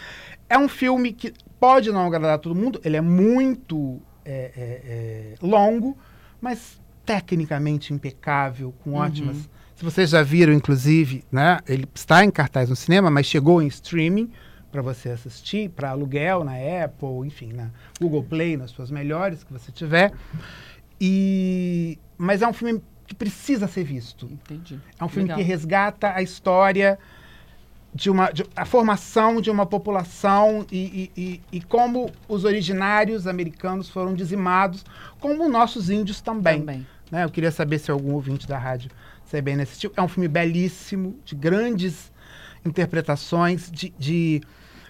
É 0.48 0.58
um 0.58 0.68
filme 0.68 1.12
que 1.12 1.32
pode 1.58 1.90
não 1.90 2.06
agradar 2.06 2.34
a 2.34 2.38
todo 2.38 2.54
mundo, 2.54 2.80
ele 2.84 2.96
é 2.96 3.00
muito 3.00 4.00
é, 4.24 4.32
é, 4.32 4.60
é, 4.84 5.34
longo, 5.42 5.96
mas 6.40 6.80
tecnicamente 7.04 7.92
impecável, 7.92 8.72
com 8.84 8.94
ótimas. 8.94 9.48
Se 9.74 9.84
vocês 9.84 10.10
já 10.10 10.22
viram, 10.22 10.52
inclusive, 10.52 11.24
né, 11.32 11.58
ele 11.66 11.88
está 11.94 12.24
em 12.24 12.30
cartaz 12.30 12.68
no 12.68 12.76
cinema, 12.76 13.10
mas 13.10 13.26
chegou 13.26 13.62
em 13.62 13.66
streaming 13.66 14.30
para 14.70 14.82
você 14.82 15.08
assistir, 15.08 15.70
para 15.70 15.90
aluguel 15.90 16.44
na 16.44 16.52
Apple, 16.84 17.26
enfim, 17.26 17.52
na 17.52 17.70
Google 18.00 18.22
Play, 18.22 18.56
nas 18.56 18.70
suas 18.70 18.90
melhores 18.90 19.42
que 19.42 19.52
você 19.52 19.72
tiver. 19.72 20.12
E 21.00 21.98
mas 22.16 22.42
é 22.42 22.46
um 22.46 22.52
filme 22.52 22.82
que 23.10 23.14
precisa 23.16 23.66
ser 23.66 23.82
visto. 23.82 24.26
Entendi. 24.26 24.78
É 24.96 25.04
um 25.04 25.08
filme 25.08 25.24
Legal. 25.24 25.38
que 25.38 25.42
resgata 25.42 26.12
a 26.14 26.22
história 26.22 26.96
de 27.92 28.08
uma 28.08 28.30
de- 28.30 28.46
a 28.54 28.64
formação 28.64 29.40
de 29.40 29.50
uma 29.50 29.66
população 29.66 30.64
e, 30.70 31.10
e- 31.16 31.20
e- 31.20 31.40
e 31.56 31.60
como 31.60 32.08
os 32.28 32.44
originários 32.44 33.26
americanos 33.26 33.88
foram 33.88 34.14
dizimados, 34.14 34.84
como 35.18 35.48
nossos 35.48 35.90
índios 35.90 36.20
também. 36.20 36.60
Também. 36.60 36.86
né? 37.10 37.24
Eu 37.24 37.30
queria 37.30 37.50
saber 37.50 37.80
se 37.80 37.90
algum 37.90 38.12
ouvinte 38.14 38.46
da 38.46 38.56
rádio 38.56 38.88
CBN 39.28 39.62
assistiu. 39.62 39.92
É 39.96 40.00
um 40.02 40.06
filme 40.06 40.28
belíssimo, 40.28 41.18
de 41.24 41.34
grandes 41.34 42.12
interpretações, 42.64 43.68
de, 43.72 43.92
de- 43.98 44.40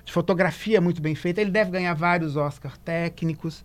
de 0.05 0.13
fotografia 0.13 0.79
muito 0.79 1.01
bem 1.01 1.15
feita. 1.15 1.41
Ele 1.41 1.51
deve 1.51 1.71
ganhar 1.71 1.95
vários 1.95 2.37
Oscar 2.37 2.77
técnicos, 2.85 3.65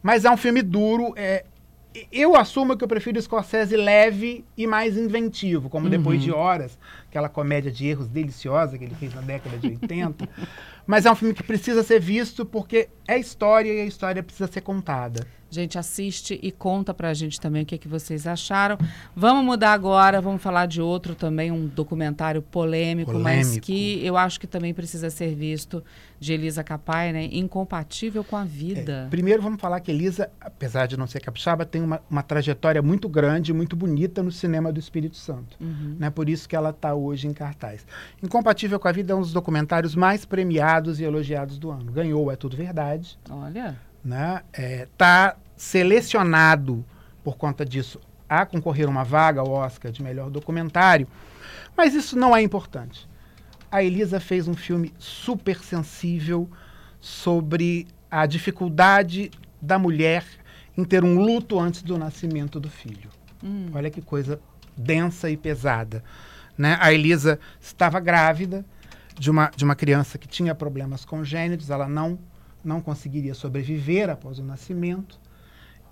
mas 0.00 0.24
é 0.24 0.30
um 0.30 0.36
filme 0.36 0.62
duro. 0.62 1.12
é, 1.16 1.44
eu 2.12 2.36
assumo 2.36 2.76
que 2.76 2.84
eu 2.84 2.88
prefiro 2.88 3.20
Scorsese 3.20 3.76
leve 3.76 4.44
e 4.56 4.66
mais 4.66 4.96
inventivo, 4.96 5.68
como 5.68 5.88
Depois 5.88 6.22
de 6.22 6.30
Horas, 6.30 6.78
aquela 7.08 7.28
comédia 7.28 7.70
de 7.70 7.86
erros 7.86 8.08
deliciosa 8.08 8.78
que 8.78 8.84
ele 8.84 8.94
fez 8.94 9.14
na 9.14 9.20
década 9.20 9.56
de 9.58 9.68
80. 9.68 10.28
Mas 10.86 11.06
é 11.06 11.10
um 11.10 11.14
filme 11.14 11.34
que 11.34 11.42
precisa 11.42 11.82
ser 11.82 12.00
visto 12.00 12.44
porque 12.44 12.88
é 13.06 13.18
história 13.18 13.72
e 13.72 13.80
a 13.80 13.84
história 13.84 14.22
precisa 14.22 14.50
ser 14.50 14.60
contada. 14.60 15.26
Gente, 15.50 15.78
assiste 15.78 16.38
e 16.42 16.52
conta 16.52 16.92
pra 16.92 17.14
gente 17.14 17.40
também 17.40 17.62
o 17.62 17.66
que, 17.66 17.74
é 17.74 17.78
que 17.78 17.88
vocês 17.88 18.26
acharam. 18.26 18.76
Vamos 19.16 19.44
mudar 19.44 19.72
agora, 19.72 20.20
vamos 20.20 20.42
falar 20.42 20.66
de 20.66 20.80
outro 20.80 21.14
também, 21.14 21.50
um 21.50 21.66
documentário 21.66 22.42
polêmico, 22.42 23.12
mas 23.14 23.48
Polêmico. 23.48 23.66
que 23.66 24.04
eu 24.04 24.16
acho 24.16 24.38
que 24.38 24.46
também 24.46 24.74
precisa 24.74 25.08
ser 25.08 25.34
visto, 25.34 25.82
de 26.20 26.32
Elisa 26.32 26.64
Capai, 26.64 27.12
né? 27.12 27.28
Incompatível 27.32 28.24
com 28.24 28.36
a 28.36 28.44
vida. 28.44 29.06
Primeiro, 29.10 29.40
vamos 29.40 29.60
falar 29.60 29.80
que 29.80 29.90
Elisa, 29.90 30.30
apesar 30.40 30.86
de 30.86 30.96
não 30.96 31.06
ser 31.06 31.20
capixaba, 31.20 31.64
tem 31.64 31.80
uma, 31.80 32.00
uma 32.10 32.22
trajetória 32.22 32.82
muito 32.82 33.08
grande, 33.08 33.52
muito 33.52 33.76
bonita 33.76 34.22
no 34.22 34.32
cinema 34.32 34.72
do 34.72 34.80
Espírito 34.80 35.16
Santo. 35.16 35.56
Né? 35.60 36.10
Por 36.10 36.28
isso 36.28 36.48
que 36.48 36.56
ela 36.56 36.70
está 36.70 36.94
hoje 36.94 37.28
em 37.28 37.32
cartaz. 37.32 37.86
Incompatível 38.22 38.78
com 38.78 38.88
a 38.88 38.92
Vida 38.92 39.12
é 39.12 39.16
um 39.16 39.20
dos 39.20 39.32
documentários 39.32 39.94
mais 39.94 40.24
premiados 40.24 40.98
e 41.00 41.04
elogiados 41.04 41.58
do 41.58 41.70
ano. 41.70 41.92
Ganhou 41.92 42.30
É 42.30 42.36
Tudo 42.36 42.56
Verdade. 42.56 43.18
Olha, 43.30 43.78
Né? 44.04 44.42
É, 44.52 44.88
tá 44.96 45.36
selecionado, 45.56 46.84
por 47.22 47.36
conta 47.36 47.64
disso, 47.64 48.00
a 48.28 48.44
concorrer 48.44 48.88
uma 48.88 49.04
vaga 49.04 49.40
ao 49.40 49.50
Oscar 49.50 49.90
de 49.90 50.02
melhor 50.02 50.30
documentário. 50.30 51.08
Mas 51.76 51.94
isso 51.94 52.16
não 52.16 52.36
é 52.36 52.42
importante. 52.42 53.08
A 53.70 53.82
Elisa 53.82 54.20
fez 54.20 54.48
um 54.48 54.54
filme 54.54 54.92
super 54.98 55.58
sensível 55.58 56.48
sobre 57.00 57.86
a 58.10 58.26
dificuldade 58.26 59.30
da 59.60 59.78
mulher 59.78 60.24
em 60.76 60.84
ter 60.84 61.04
um 61.04 61.18
luto 61.18 61.58
antes 61.58 61.82
do 61.82 61.98
nascimento 61.98 62.60
do 62.60 62.70
filho. 62.70 63.10
Olha 63.74 63.90
que 63.90 64.00
coisa 64.00 64.40
densa 64.76 65.28
e 65.30 65.36
pesada. 65.36 66.02
Né? 66.56 66.76
A 66.80 66.92
Elisa 66.92 67.38
estava 67.60 68.00
grávida 68.00 68.64
de 69.18 69.30
uma, 69.30 69.50
de 69.54 69.64
uma 69.64 69.74
criança 69.74 70.16
que 70.16 70.28
tinha 70.28 70.54
problemas 70.54 71.04
congênitos, 71.04 71.70
ela 71.70 71.88
não, 71.88 72.18
não 72.68 72.80
conseguiria 72.80 73.34
sobreviver 73.34 74.10
após 74.10 74.38
o 74.38 74.44
nascimento. 74.44 75.18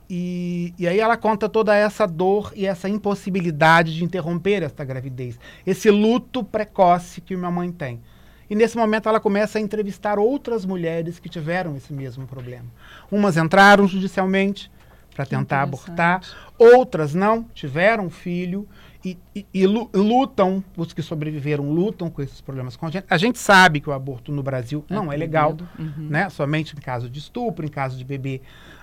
E, 0.09 0.73
e 0.79 0.87
aí 0.87 1.01
ela 1.01 1.17
conta 1.17 1.49
toda 1.49 1.75
essa 1.75 2.07
dor 2.07 2.53
e 2.55 2.65
essa 2.65 2.89
impossibilidade 2.89 3.97
de 3.97 4.05
interromper 4.05 4.63
esta 4.63 4.85
gravidez, 4.85 5.37
esse 5.67 5.91
luto 5.91 6.45
precoce 6.45 7.21
que 7.21 7.35
uma 7.35 7.51
mãe 7.51 7.73
tem. 7.73 8.01
E 8.49 8.55
nesse 8.55 8.77
momento 8.77 9.09
ela 9.09 9.19
começa 9.19 9.59
a 9.59 9.61
entrevistar 9.61 10.21
outras 10.21 10.65
mulheres 10.65 11.19
que 11.19 11.29
tiveram 11.29 11.75
esse 11.77 11.93
mesmo 11.93 12.25
problema. 12.29 12.67
Umas 13.11 13.37
entraram 13.37 13.89
judicialmente 13.89 14.71
para 15.13 15.27
tentar 15.27 15.63
abortar, 15.63 16.21
outras 16.57 17.13
não, 17.13 17.43
tiveram 17.55 18.09
filho 18.09 18.69
e, 19.07 19.17
e- 19.35 19.47
e 19.55 19.67
lu- 19.67 19.89
lutam, 19.95 20.63
os 20.77 20.93
que 20.93 21.01
sobreviveram 21.01 21.71
lutam 21.71 22.11
com 22.11 22.21
esses 22.21 22.41
problemas 22.41 22.77
congênitos. 22.77 23.13
A 23.13 23.17
gente 23.17 23.39
sabe 23.39 23.79
que 23.81 23.89
o 23.89 23.93
aborto 23.93 24.33
no 24.33 24.43
Brasil 24.43 24.85
não 24.91 25.13
é 25.13 25.17
legal. 25.17 25.57
Uhum. 25.79 26.09
né? 26.11 26.29
Somente 26.29 26.75
em 26.77 26.81
caso 26.81 27.09
de 27.09 27.19
estupro, 27.21 27.65
em 27.65 27.69
caso 27.69 27.97
de 27.97 28.05
bebê 28.05 28.41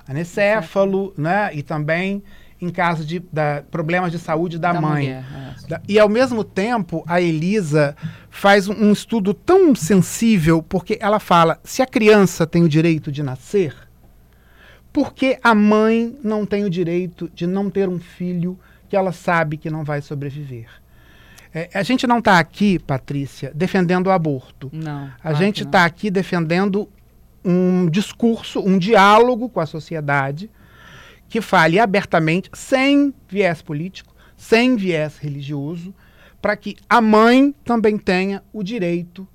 anencéfalo, 0.08 1.14
né? 1.18 1.50
E 1.54 1.62
também 1.62 2.24
em 2.62 2.70
caso 2.70 3.04
de 3.04 3.20
da, 3.32 3.62
problemas 3.70 4.12
de 4.12 4.18
saúde 4.20 4.58
da, 4.58 4.74
mãe. 4.74 5.04
mulher, 5.08 5.26
é. 5.66 5.68
Da- 5.68 5.82
E 5.88 6.00
ao 6.00 6.08
mesmo 6.08 6.44
tempo, 6.46 7.04
a 7.06 7.20
Elisa 7.20 7.94
faz 8.30 8.70
um, 8.70 8.74
um 8.86 8.92
estudo 8.94 9.34
tão 9.34 9.76
sensível, 9.76 10.64
porque 10.64 10.98
ela 11.02 11.20
fala: 11.20 11.60
se 11.64 11.82
a 11.82 11.86
criança 11.86 12.48
tem 12.48 12.64
o 12.64 12.70
direito 12.70 13.12
de 13.12 13.22
nascer, 13.22 13.76
por 14.94 15.14
que 15.14 15.38
a 15.44 15.54
mãe 15.54 16.16
não 16.24 16.46
tem 16.46 16.64
o 16.64 16.70
direito 16.70 17.30
de 17.34 17.46
não 17.48 17.70
ter 17.70 17.90
um 17.90 18.00
filho 18.00 18.58
que 18.94 18.98
ela 18.98 19.12
sabe 19.12 19.58
que 19.58 19.72
não 19.72 19.84
vai 19.84 20.04
sobreviver? 20.04 20.68
É, 21.52 21.68
a 21.74 21.82
gente 21.82 22.06
não 22.06 22.20
está 22.20 22.38
aqui, 22.38 22.78
Patrícia, 22.78 23.52
defendendo 23.56 24.06
o 24.06 24.12
aborto. 24.12 24.70
Não. 24.72 25.06
A 25.06 25.22
claro 25.22 25.38
gente 25.38 25.64
está 25.64 25.84
aqui 25.84 26.12
defendendo 26.12 26.88
um 27.44 27.90
discurso, 27.90 28.60
um 28.60 28.78
diálogo 28.78 29.50
com 29.50 29.60
a 29.60 29.66
sociedade 29.66 30.48
que 31.28 31.42
fale 31.42 31.80
abertamente, 31.80 32.52
sem 32.54 33.12
viés 33.28 33.64
político, 33.64 34.14
sem 34.38 34.76
viés 34.76 35.18
religioso, 35.18 35.92
para 36.40 36.56
que 36.56 36.76
a 36.88 37.02
mãe 37.02 37.52
também 37.66 37.98
tenha 37.98 38.44
o 38.54 38.62
direito 38.62 39.28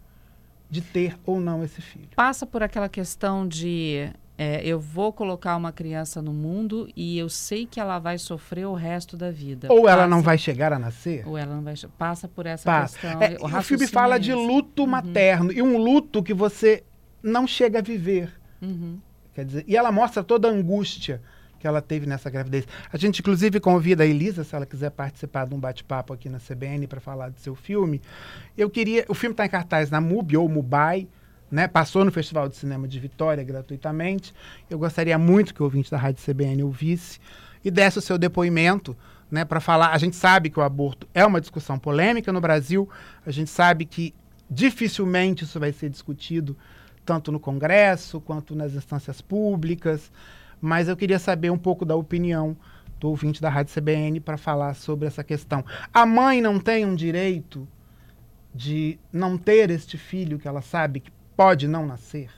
de 0.71 0.81
ter 0.81 1.19
ou 1.27 1.41
não 1.41 1.65
esse 1.65 1.83
filho. 1.83 2.11
Passa 2.15 2.47
por 2.47 2.63
aquela 2.63 2.89
questão 2.89 3.49
de 3.49 4.09
é, 4.41 4.65
eu 4.65 4.79
vou 4.79 5.13
colocar 5.13 5.57
uma 5.57 5.73
criança 5.73 6.23
no 6.23 6.33
mundo 6.33 6.89
e 6.95 7.19
eu 7.19 7.29
sei 7.29 7.67
que 7.67 7.81
ela 7.81 7.99
vai 7.99 8.17
sofrer 8.19 8.67
o 8.67 8.73
resto 8.75 9.17
da 9.17 9.33
vida. 9.33 9.67
Ou 9.69 9.89
ela 9.89 9.97
Passa- 10.03 10.07
não 10.09 10.23
vai 10.23 10.39
chegar 10.39 10.73
a 10.73 10.79
nascer? 10.79 11.27
Ou 11.27 11.37
ela 11.37 11.57
não 11.57 11.63
vai. 11.65 11.75
Passa 11.99 12.29
por 12.29 12.47
essa 12.47 12.65
Passa. 12.65 12.97
questão. 12.99 13.21
É, 13.21 13.33
e 13.33 13.37
o 13.59 13.63
filme 13.63 13.87
fala 13.89 14.17
de 14.17 14.33
luto 14.33 14.87
materno 14.87 15.51
e 15.53 15.61
um 15.61 15.77
luto 15.77 16.23
que 16.23 16.33
você 16.33 16.85
não 17.21 17.49
chega 17.49 17.81
a 17.81 17.83
viver. 17.83 18.33
Uhum. 18.63 18.99
Quer 19.35 19.45
dizer, 19.45 19.65
e 19.67 19.77
ela 19.77 19.91
mostra 19.91 20.23
toda 20.23 20.47
a 20.49 20.53
angústia 20.53 21.21
que 21.59 21.67
ela 21.67 21.83
teve 21.83 22.07
nessa 22.07 22.31
gravidez. 22.31 22.65
A 22.93 22.97
gente, 22.97 23.19
inclusive, 23.19 23.59
convida 23.59 24.05
a 24.05 24.07
Elisa, 24.07 24.45
se 24.45 24.55
ela 24.55 24.65
quiser 24.65 24.91
participar 24.91 25.47
de 25.49 25.55
um 25.55 25.59
bate-papo 25.59 26.13
aqui 26.13 26.29
na 26.29 26.39
CBN 26.39 26.87
para 26.87 27.01
falar 27.01 27.31
do 27.31 27.41
seu 27.41 27.57
filme. 27.57 28.01
Eu 28.57 28.71
queria. 28.71 29.05
O 29.09 29.15
filme 29.15 29.33
está 29.33 29.45
em 29.45 29.49
cartaz 29.49 29.91
na 29.91 30.01
MUBI 30.01 30.37
ou 30.37 30.49
Mubai, 30.49 31.09
né? 31.51 31.67
Passou 31.67 32.05
no 32.05 32.13
Festival 32.13 32.49
de 32.49 32.57
Cinema 32.57 32.87
de 32.87 32.99
Vitória 32.99 33.43
gratuitamente. 33.43 34.35
Eu 34.69 34.79
gostaria 34.79 35.19
muito 35.19 35.55
que 35.55 35.63
o 35.63 35.65
ouvinte 35.65 35.91
da 35.91 35.97
Rádio 35.97 36.25
CBN 36.25 36.63
ouvisse 36.63 37.19
e 37.65 37.71
desse 37.71 37.99
o 37.99 38.03
seu 38.03 38.19
depoimento. 38.19 38.97
Né, 39.31 39.45
para 39.45 39.61
falar, 39.61 39.93
a 39.93 39.99
gente 39.99 40.17
sabe 40.17 40.49
que 40.49 40.59
o 40.59 40.63
aborto 40.63 41.07
é 41.13 41.23
uma 41.23 41.39
discussão 41.39 41.79
polêmica 41.79 42.33
no 42.33 42.41
Brasil, 42.41 42.89
a 43.27 43.31
gente 43.31 43.51
sabe 43.51 43.85
que 43.85 44.15
dificilmente 44.51 45.45
isso 45.45 45.61
vai 45.61 45.71
ser 45.71 45.91
discutido 45.91 46.57
tanto 47.05 47.31
no 47.31 47.39
Congresso 47.39 48.23
quanto 48.23 48.55
nas 48.55 48.73
instâncias 48.73 49.21
públicas, 49.21 50.11
mas 50.59 50.89
eu 50.89 50.97
queria 50.97 51.19
saber 51.19 51.51
um 51.51 51.59
pouco 51.59 51.85
da 51.85 51.95
opinião 51.95 52.57
do 52.99 53.11
ouvinte 53.11 53.41
da 53.41 53.51
Rádio 53.51 53.75
CBN 53.75 54.19
para 54.21 54.39
falar 54.39 54.75
sobre 54.75 55.07
essa 55.07 55.23
questão. 55.23 55.63
A 55.93 56.07
mãe 56.07 56.41
não 56.41 56.59
tem 56.59 56.87
um 56.87 56.95
direito 56.95 57.69
de 58.55 58.99
não 59.13 59.37
ter 59.37 59.71
este 59.71 59.97
filho 59.97 60.39
que 60.39 60.49
ela 60.49 60.63
sabe 60.63 61.01
que 61.01 61.13
pode 61.39 61.69
não 61.69 61.87
nascer? 61.87 62.29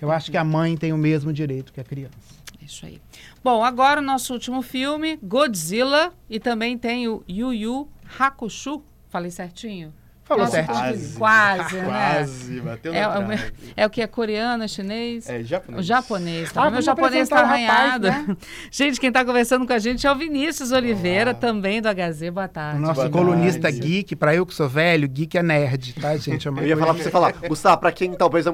Eu 0.00 0.10
acho 0.10 0.30
que 0.30 0.38
a 0.38 0.44
mãe 0.44 0.78
tem 0.78 0.94
o 0.94 0.96
mesmo 0.96 1.30
direito 1.30 1.74
que 1.74 1.80
a 1.80 1.84
criança. 1.84 2.16
Isso 2.58 2.86
aí. 2.86 3.02
Bom, 3.44 3.62
agora 3.62 4.00
o 4.00 4.02
nosso 4.02 4.32
último 4.32 4.62
filme, 4.62 5.18
Godzilla, 5.22 6.14
e 6.30 6.40
também 6.40 6.78
tem 6.78 7.06
o 7.06 7.22
Yu 7.28 7.52
Yu 7.52 7.88
Hakusho. 8.18 8.82
Falei 9.10 9.30
certinho? 9.30 9.92
Falou 10.28 10.44
Nossa, 10.44 10.56
certo. 10.56 10.68
Quase, 10.72 11.16
quase, 11.16 11.76
né? 11.76 11.84
Quase, 11.86 12.60
bateu 12.60 12.92
É, 12.92 13.00
na 13.00 13.14
é, 13.14 13.18
o, 13.18 13.38
é 13.78 13.86
o 13.86 13.90
que 13.90 14.02
é 14.02 14.06
coreano, 14.06 14.62
é 14.62 14.68
chinês? 14.68 15.26
É 15.26 15.42
japonês. 15.42 15.80
O 15.80 15.82
japonês, 15.82 16.52
tá? 16.52 16.60
Ah, 16.60 16.64
Meu 16.64 16.70
vamos 16.72 16.84
japonês 16.84 17.28
tá 17.30 17.36
o 17.36 17.38
rapaz, 17.38 17.50
arranhado. 17.70 18.08
né? 18.08 18.36
Gente, 18.70 19.00
quem 19.00 19.10
tá 19.10 19.24
conversando 19.24 19.66
com 19.66 19.72
a 19.72 19.78
gente 19.78 20.06
é 20.06 20.12
o 20.12 20.14
Vinícius 20.14 20.70
Oliveira, 20.70 21.30
Olá. 21.30 21.40
também 21.40 21.80
do 21.80 21.88
HZ. 21.88 22.28
Boa 22.30 22.44
O 22.44 22.48
tarde. 22.48 22.78
nosso 22.78 22.94
Boa 23.00 23.10
colunista 23.10 23.62
tarde. 23.62 23.78
geek, 23.80 24.14
para 24.16 24.34
eu 24.34 24.44
que 24.44 24.54
sou 24.54 24.68
velho, 24.68 25.08
geek 25.08 25.38
é 25.38 25.42
nerd, 25.42 25.94
tá, 25.94 26.14
gente? 26.18 26.46
É 26.46 26.50
Eu 26.60 26.66
ia 26.66 26.76
falar 26.76 26.92
pra 26.92 27.02
você 27.02 27.10
falar, 27.10 27.32
Gustavo, 27.32 27.78
pra 27.80 27.90
quem 27.90 28.12
talvez 28.12 28.44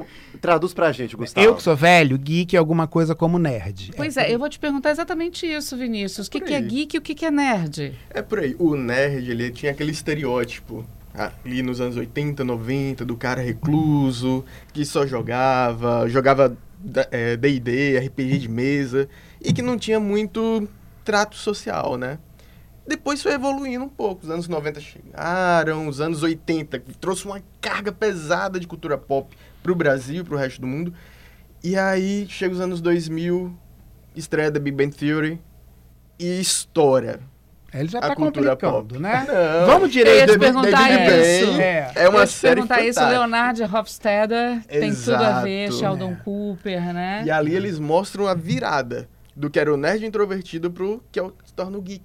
traduz 0.41 0.73
pra 0.73 0.93
gente, 0.93 1.17
Gustavo. 1.17 1.45
Eu 1.45 1.57
que 1.57 1.63
sou 1.63 1.75
velho, 1.75 2.17
geek 2.17 2.55
é 2.55 2.59
alguma 2.59 2.87
coisa 2.87 3.17
como 3.17 3.37
nerd. 3.37 3.91
Pois 3.97 4.17
é, 4.17 4.33
eu 4.33 4.39
vou 4.39 4.49
te 4.49 4.61
perguntar 4.61 4.91
exatamente 4.93 5.45
isso, 5.45 5.77
Vinícius. 5.77 6.29
O 6.29 6.31
que, 6.31 6.41
que 6.41 6.55
é 6.55 6.61
geek 6.61 6.95
e 6.95 6.99
o 6.99 7.03
que, 7.03 7.17
que 7.17 7.25
é 7.27 7.33
nerd? 7.33 7.99
É 8.11 8.23
por 8.23 8.39
aí. 8.39 8.55
O 8.61 8.77
nerd, 8.77 9.29
ele 9.29 9.51
tinha 9.51 9.73
aquele 9.73 9.91
estereótipo 9.91 10.85
ali 11.15 11.63
nos 11.63 11.81
anos 11.81 11.97
80, 11.97 12.43
90, 12.45 13.05
do 13.05 13.17
cara 13.17 13.41
recluso, 13.41 14.45
que 14.73 14.85
só 14.85 15.07
jogava, 15.07 16.09
jogava 16.09 16.57
da- 16.79 17.07
é, 17.11 17.37
D&D, 17.37 17.99
RPG 17.99 18.39
de 18.39 18.49
mesa, 18.49 19.09
e 19.41 19.53
que 19.53 19.63
não 19.63 19.79
tinha 19.79 20.01
muito 20.01 20.69
trato 21.05 21.37
social, 21.37 21.97
né? 21.97 22.19
Depois 22.87 23.23
foi 23.23 23.33
evoluindo 23.33 23.85
um 23.85 23.89
pouco. 23.89 24.25
Os 24.25 24.31
anos 24.31 24.47
90 24.49 24.81
chegaram, 24.81 25.89
os 25.89 26.01
anos 26.01 26.23
80 26.23 26.79
que 26.79 26.93
trouxe 26.93 27.25
uma 27.25 27.41
carga 27.61 27.91
pesada 27.93 28.61
de 28.61 28.67
cultura 28.67 28.99
pop 28.99 29.35
pro 29.63 29.75
Brasil 29.75 30.21
e 30.21 30.25
pro 30.25 30.37
resto 30.37 30.61
do 30.61 30.67
mundo. 30.67 30.93
E 31.63 31.77
aí 31.79 32.27
chega 32.29 32.53
os 32.55 32.61
anos 32.61 32.83
2000, 32.83 33.57
estreia 34.15 34.51
da 34.51 34.61
Big 34.61 34.77
Bang 34.77 34.95
Theory 34.95 35.41
e 36.19 36.39
estoura. 36.41 37.21
Ele 37.75 37.89
já 37.89 37.99
a 37.99 38.03
tá 38.03 38.15
cultura 38.15 38.51
complicando, 38.57 38.95
pop. 38.95 38.99
né? 39.01 39.27
Não. 39.27 39.67
Vamos 39.67 39.83
Eu 39.83 39.87
ia 39.87 40.05
direito. 40.05 40.33
te 40.33 40.39
perguntar 40.39 40.89
David 40.89 41.21
isso. 41.43 41.53
Bem 41.53 41.61
É. 41.63 41.93
É 41.97 42.09
uma 42.09 42.19
Eu 42.19 42.21
ia 42.21 42.27
te 42.27 42.33
série 42.33 42.55
perguntar 42.55 42.81
isso. 42.83 43.01
Leonard 43.05 43.63
Hofstadter 43.65 44.65
tem 44.67 44.95
tudo 44.95 45.15
a 45.17 45.41
ver. 45.43 45.73
Sheldon 45.73 46.13
É. 46.13 46.17
Cooper, 46.25 46.95
né? 46.95 47.23
E 47.27 47.31
ali 47.31 47.55
eles 47.55 47.79
mostram 47.79 48.27
a 48.29 48.35
virada 48.35 49.09
do 49.37 49.51
que 49.51 49.59
era 49.59 49.73
o 49.73 49.77
nerd 49.77 50.07
introvertido 50.07 50.71
pro 50.71 51.03
que 51.11 51.19
é 51.19 51.23
o, 51.23 51.33
se 51.45 51.53
torna 51.53 51.77
o 51.77 51.83
geek. 51.83 52.05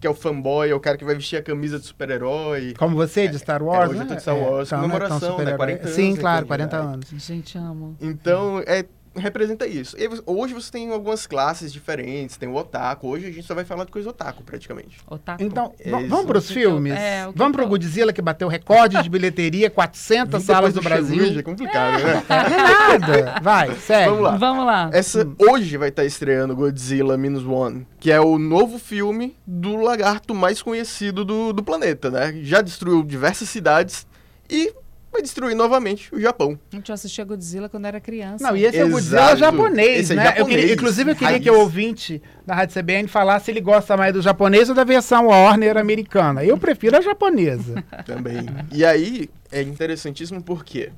Que 0.00 0.06
é 0.06 0.10
o 0.10 0.14
fanboy, 0.14 0.70
é 0.70 0.74
o 0.74 0.80
cara 0.80 0.96
que 0.96 1.04
vai 1.04 1.14
vestir 1.14 1.36
a 1.36 1.42
camisa 1.42 1.78
de 1.78 1.84
super-herói. 1.84 2.72
Como 2.78 2.96
você, 2.96 3.28
de 3.28 3.38
Star 3.38 3.62
Wars, 3.62 3.90
hoje 3.90 3.98
eu 3.98 4.04
né? 4.04 4.08
tô 4.08 4.14
de 4.14 4.22
Star 4.22 4.34
Wars, 4.34 4.68
então, 4.68 4.80
comemoração, 4.80 5.18
tão 5.20 5.28
né? 5.28 5.34
super-herói. 5.34 5.56
40 5.58 5.82
anos, 5.82 5.94
Sim, 5.94 6.12
né, 6.14 6.20
claro, 6.20 6.42
que 6.42 6.48
40 6.48 6.76
verdade. 6.76 6.94
anos. 6.94 7.22
Gente, 7.26 7.58
amo. 7.58 7.96
Então, 8.00 8.62
é, 8.66 8.84
representa 9.16 9.66
isso. 9.66 9.96
E 9.98 10.08
hoje 10.24 10.54
você 10.54 10.70
tem 10.70 10.90
algumas 10.92 11.26
classes 11.26 11.72
diferentes, 11.72 12.36
tem 12.36 12.48
o 12.48 12.54
otaku. 12.54 13.08
Hoje 13.08 13.26
a 13.26 13.30
gente 13.32 13.42
só 13.46 13.54
vai 13.54 13.64
falar 13.64 13.84
de 13.84 13.90
coisa 13.90 14.10
otaku, 14.10 14.42
praticamente. 14.44 14.98
Otaku. 15.08 15.42
Então, 15.42 15.72
É 15.80 15.90
vamos 15.90 16.26
para 16.26 16.38
os 16.38 16.44
O 16.44 16.48
que 16.48 16.54
que 16.54 16.60
eu- 16.60 16.70
filmes? 16.70 16.92
é, 16.92 17.22
vamos 17.34 17.34
que 17.34 17.52
para 17.52 17.62
o 17.62 17.64
eu- 17.64 17.68
Godzilla, 17.68 18.12
que 18.12 18.22
bateu 18.22 18.46
recorde 18.48 19.02
de 19.02 19.08
bilheteria, 19.10 19.68
400 19.70 20.40
Vir 20.40 20.46
salas 20.46 20.74
do 20.74 20.80
Brasil. 20.80 21.38
É 21.38 21.42
complicado, 21.42 22.02
né? 22.02 22.22
Não 22.28 22.36
é 22.36 22.98
nada. 22.98 23.40
Vai, 23.42 23.74
segue. 23.76 24.08
Vamos 24.10 24.22
lá. 24.22 24.36
Vamos 24.36 24.66
lá. 24.66 24.90
Essa, 24.92 25.26
hoje 25.38 25.76
vai 25.76 25.88
estar 25.88 26.04
estreando 26.04 26.54
Godzilla 26.54 27.16
Minus 27.16 27.44
One, 27.44 27.86
que 27.98 28.10
é 28.12 28.20
o 28.20 28.38
novo 28.38 28.78
filme 28.78 29.36
do 29.46 29.76
lagarto 29.76 30.34
mais 30.34 30.62
conhecido 30.62 31.24
do, 31.24 31.52
do 31.52 31.62
planeta, 31.62 32.10
né? 32.10 32.32
Já 32.42 32.60
destruiu 32.60 33.02
diversas 33.02 33.48
cidades 33.48 34.06
e 34.48 34.72
vai 35.12 35.20
destruir 35.22 35.54
novamente 35.56 36.14
o 36.14 36.20
Japão. 36.20 36.58
Gente, 36.72 36.88
eu 36.88 36.94
assistia 36.94 37.24
Godzilla 37.24 37.68
quando 37.68 37.86
era 37.86 38.00
criança. 38.00 38.44
Não, 38.46 38.56
e 38.56 38.64
esse 38.64 38.78
é 38.78 38.84
o 38.84 38.88
Exato. 38.88 38.92
Godzilla 38.92 39.36
japonês, 39.36 39.98
Esse 40.00 40.12
é 40.12 40.16
né? 40.16 40.22
Eu 40.22 40.26
japonês, 40.36 40.60
queria- 40.60 40.74
inclusive, 40.74 41.10
eu 41.10 41.14
queria 41.16 41.28
raiz. 41.30 41.42
que 41.42 41.50
o 41.50 41.58
ouvinte 41.58 42.22
da 42.46 42.54
Rádio 42.54 42.74
CBN 42.80 43.08
falasse 43.08 43.46
se 43.46 43.50
ele 43.50 43.60
gosta 43.60 43.96
mais 43.96 44.12
do 44.12 44.22
japonês 44.22 44.68
ou 44.68 44.74
da 44.74 44.84
versão 44.84 45.26
Warner 45.26 45.76
americana. 45.76 46.44
Eu 46.44 46.56
prefiro 46.58 46.96
a 46.96 47.00
japonesa. 47.00 47.82
Também. 48.06 48.46
e 48.72 48.84
aí, 48.84 49.28
é 49.50 49.62
interessantíssimo 49.62 50.42
porque, 50.42 50.90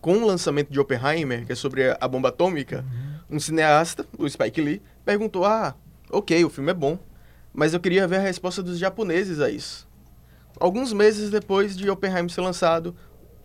com 0.00 0.18
o 0.18 0.26
lançamento 0.26 0.70
de 0.72 0.80
Oppenheimer, 0.80 1.46
que 1.46 1.52
é 1.52 1.54
sobre 1.54 1.96
a 2.00 2.08
bomba 2.08 2.30
atômica, 2.30 2.84
um 3.30 3.38
cineasta, 3.38 4.04
o 4.18 4.28
Spike 4.28 4.60
Lee, 4.60 4.82
perguntou: 5.04 5.44
Ah, 5.44 5.74
ok, 6.10 6.44
o 6.44 6.50
filme 6.50 6.70
é 6.70 6.74
bom, 6.74 6.98
mas 7.54 7.72
eu 7.74 7.80
queria 7.80 8.06
ver 8.08 8.16
a 8.16 8.20
resposta 8.20 8.62
dos 8.62 8.78
japoneses 8.78 9.40
a 9.40 9.48
isso. 9.48 9.86
Alguns 10.60 10.92
meses 10.92 11.30
depois 11.30 11.76
de 11.76 11.88
Oppenheimer 11.90 12.30
ser 12.30 12.40
lançado, 12.40 12.94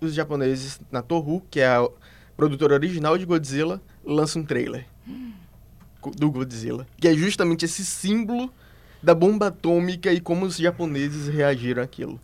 os 0.02 0.14
japoneses, 0.14 0.80
na 0.92 1.02
Toho, 1.02 1.42
que 1.50 1.60
é 1.60 1.68
a 1.68 1.88
produtora 2.36 2.76
original 2.76 3.18
de 3.18 3.26
Godzilla, 3.26 3.82
lançam 4.06 4.42
um 4.42 4.46
trailer 4.46 4.86
co- 6.00 6.12
do 6.12 6.30
Godzilla, 6.30 6.86
que 6.98 7.08
é 7.08 7.14
justamente 7.14 7.66
esse 7.66 7.84
símbolo 7.86 8.52
da 9.02 9.16
bomba 9.16 9.48
atômica 9.48 10.12
e 10.12 10.20
como 10.20 10.46
os 10.46 10.58
japoneses 10.58 11.28
reagiram 11.28 11.82
àquilo. 11.82 12.20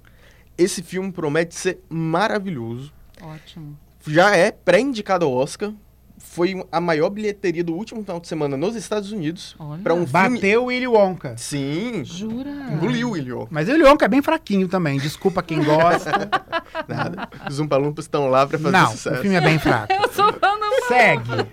Esse 0.58 0.84
filme 0.84 1.12
promete 1.12 1.56
ser 1.56 1.80
maravilhoso. 1.90 2.94
Ótimo. 3.22 3.78
Já 4.06 4.36
é 4.36 4.52
pré-indicado 4.52 5.25
ao 5.25 5.34
Oscar. 5.34 5.74
Foi 6.25 6.65
a 6.72 6.82
maior 6.82 7.10
bilheteria 7.12 7.63
do 7.63 7.74
último 7.75 8.01
final 8.01 8.20
de 8.20 8.27
semana 8.27 8.58
nos 8.58 8.75
Estados 8.75 9.12
Unidos. 9.12 9.56
Olha. 9.60 9.82
Para 9.84 9.94
um 9.94 10.08
filme. 10.08 10.36
Bateu 10.38 10.63
o 10.63 10.65
Willy 10.65 10.88
Wonka. 10.88 11.36
Sim. 11.38 12.03
Jura? 12.03 12.50
Engoliu 12.72 13.10
o 13.10 13.12
William. 13.12 13.46
Mas 13.51 13.68
o 13.68 13.72
Willy 13.74 13.84
Wonka 13.84 14.06
é 14.06 14.08
bem 14.08 14.22
fraquinho 14.22 14.68
também. 14.68 14.98
Desculpa 15.00 15.44
quem 15.44 15.63
gosta. 15.63 16.10
Nada. 16.88 17.30
Os 17.48 17.60
Umpalumpas 17.60 18.06
estão 18.06 18.30
lá 18.30 18.48
para 18.48 18.58
fazer 18.58 18.72
Não, 18.75 18.88
sucesso. 18.92 19.15
o 19.20 19.22
filme 19.22 19.36
é 19.36 19.42
bem 19.42 19.60
fraco. 19.60 19.94
Sou 20.13 20.34
fã 20.34 20.58
do- 20.58 20.88
Segue. 20.88 21.48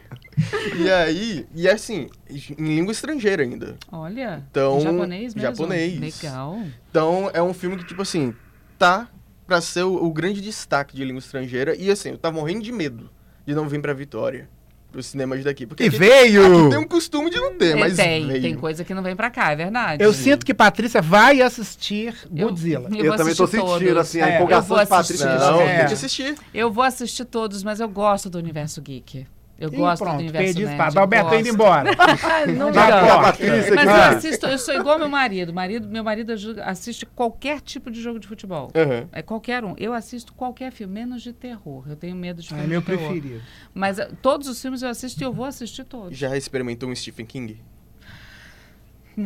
E 0.79 0.91
aí, 0.91 1.47
e 1.55 1.69
assim, 1.69 2.09
em 2.31 2.75
língua 2.77 2.93
estrangeira 2.93 3.43
ainda. 3.43 3.77
Olha. 3.93 4.43
Então, 4.51 4.79
em 4.79 4.83
japonês 4.83 5.35
mesmo? 5.35 5.41
japonês. 5.51 6.01
Legal. 6.23 6.59
Então, 6.91 7.31
é 7.35 7.43
um 7.43 7.53
filme 7.53 7.77
que, 7.77 7.85
tipo 7.85 8.01
assim, 8.01 8.35
tá 8.79 9.09
pra 9.47 9.61
ser 9.61 9.83
o, 9.83 9.95
o 10.03 10.11
grande 10.11 10.41
destaque 10.41 10.97
de 10.97 11.05
língua 11.05 11.19
estrangeira. 11.19 11.77
E 11.77 11.91
assim, 11.91 12.11
eu 12.11 12.19
tava 12.19 12.37
morrendo 12.37 12.63
de 12.63 12.73
medo 12.73 13.11
de 13.47 13.55
não 13.55 13.69
vir 13.69 13.81
pra 13.83 13.93
Vitória, 13.93 14.49
pros 14.91 15.07
cinemas 15.07 15.43
daqui. 15.45 15.67
Porque 15.67 15.85
E 15.85 15.89
aqui, 15.89 15.97
veio! 15.99 16.61
aqui 16.63 16.71
tem 16.71 16.79
um 16.79 16.87
costume 16.89 17.31
de 17.31 17.37
não 17.39 17.55
ter, 17.55 17.73
É, 17.73 17.75
mas 17.77 17.97
tem, 17.97 18.27
veio. 18.27 18.43
tem 18.43 18.55
coisa 18.55 18.85
que 18.85 18.93
não 18.95 19.03
vem 19.03 19.15
pra 19.17 19.31
cá, 19.31 19.53
é 19.53 19.57
verdade. 19.57 20.03
Eu 20.05 20.13
sinto 20.13 20.45
que 20.45 20.53
Patrícia 20.53 21.01
vai 21.01 21.41
assistir 21.41 22.15
Eu- 22.35 22.49
Godzilla. 22.49 22.89
Eu, 22.91 22.97
Eu, 22.97 23.05
vou 23.09 23.17
também 23.17 23.35
tô 23.35 23.45
assistir 23.45 23.61
sentindo, 23.61 23.79
todos. 23.89 23.97
assim, 23.99 24.21
a 24.21 24.29
É, 24.29 24.35
empolgação 24.37 24.77
eu 24.77 24.83
de 24.85 24.89
vou 24.89 24.99
Patrícia. 24.99 25.27
assistir. 25.29 25.51
Não, 25.53 25.61
É. 25.61 25.85
assistir. 25.85 26.35
Eu 26.53 26.73
vou 26.73 26.85
assistir 26.85 27.25
todos, 27.25 27.63
mas 27.63 27.81
eu 27.81 27.89
gosto 27.89 28.29
do 28.29 28.39
universo 28.39 28.81
geek. 28.83 29.27
Eu 29.61 29.71
Ih, 29.71 29.77
gosto 29.77 30.03
pronto, 30.03 30.17
do 30.17 30.21
universo 30.23 30.55
perdi 30.55 30.65
nerd. 30.65 30.99
Alberto 30.99 31.25
gosto. 31.29 31.39
indo 31.41 31.49
embora. 31.51 31.91
Não 32.57 32.73
Patrícia 32.73 33.75
Mas 33.75 33.85
eu 33.87 33.95
assisto, 34.17 34.47
eu 34.47 34.59
sou 34.59 34.75
igual 34.75 34.99
meu 34.99 35.09
marido. 35.09 35.53
marido 35.53 35.87
meu 35.87 36.03
marido 36.03 36.33
assiste 36.65 37.05
qualquer 37.05 37.61
tipo 37.61 37.91
de 37.91 38.01
jogo 38.01 38.19
de 38.19 38.27
futebol. 38.27 38.71
Aham. 38.75 39.07
É 39.13 39.21
qualquer 39.21 39.63
um. 39.63 39.75
Eu 39.77 39.93
assisto 39.93 40.33
qualquer 40.33 40.73
filme, 40.73 40.95
menos 40.95 41.21
de 41.23 41.35
terror. 41.35 41.85
Eu 41.87 41.95
tenho 41.95 42.17
medo 42.17 42.41
de 42.41 42.47
É 42.47 42.57
filme 42.57 42.67
meu 42.67 42.81
de 42.81 42.87
terror. 42.87 43.09
preferido. 43.11 43.43
Mas 43.75 43.99
eh, 43.99 44.09
todos 44.23 44.49
os 44.49 44.61
filmes 44.61 44.81
eu 44.81 44.89
assisto 44.89 45.23
e 45.23 45.25
eu 45.25 45.33
vou 45.33 45.45
assistir 45.45 45.85
todos. 45.85 46.17
Já 46.17 46.35
experimentou 46.37 46.89
um 46.89 46.95
Stephen 46.95 47.27
King? 47.27 47.61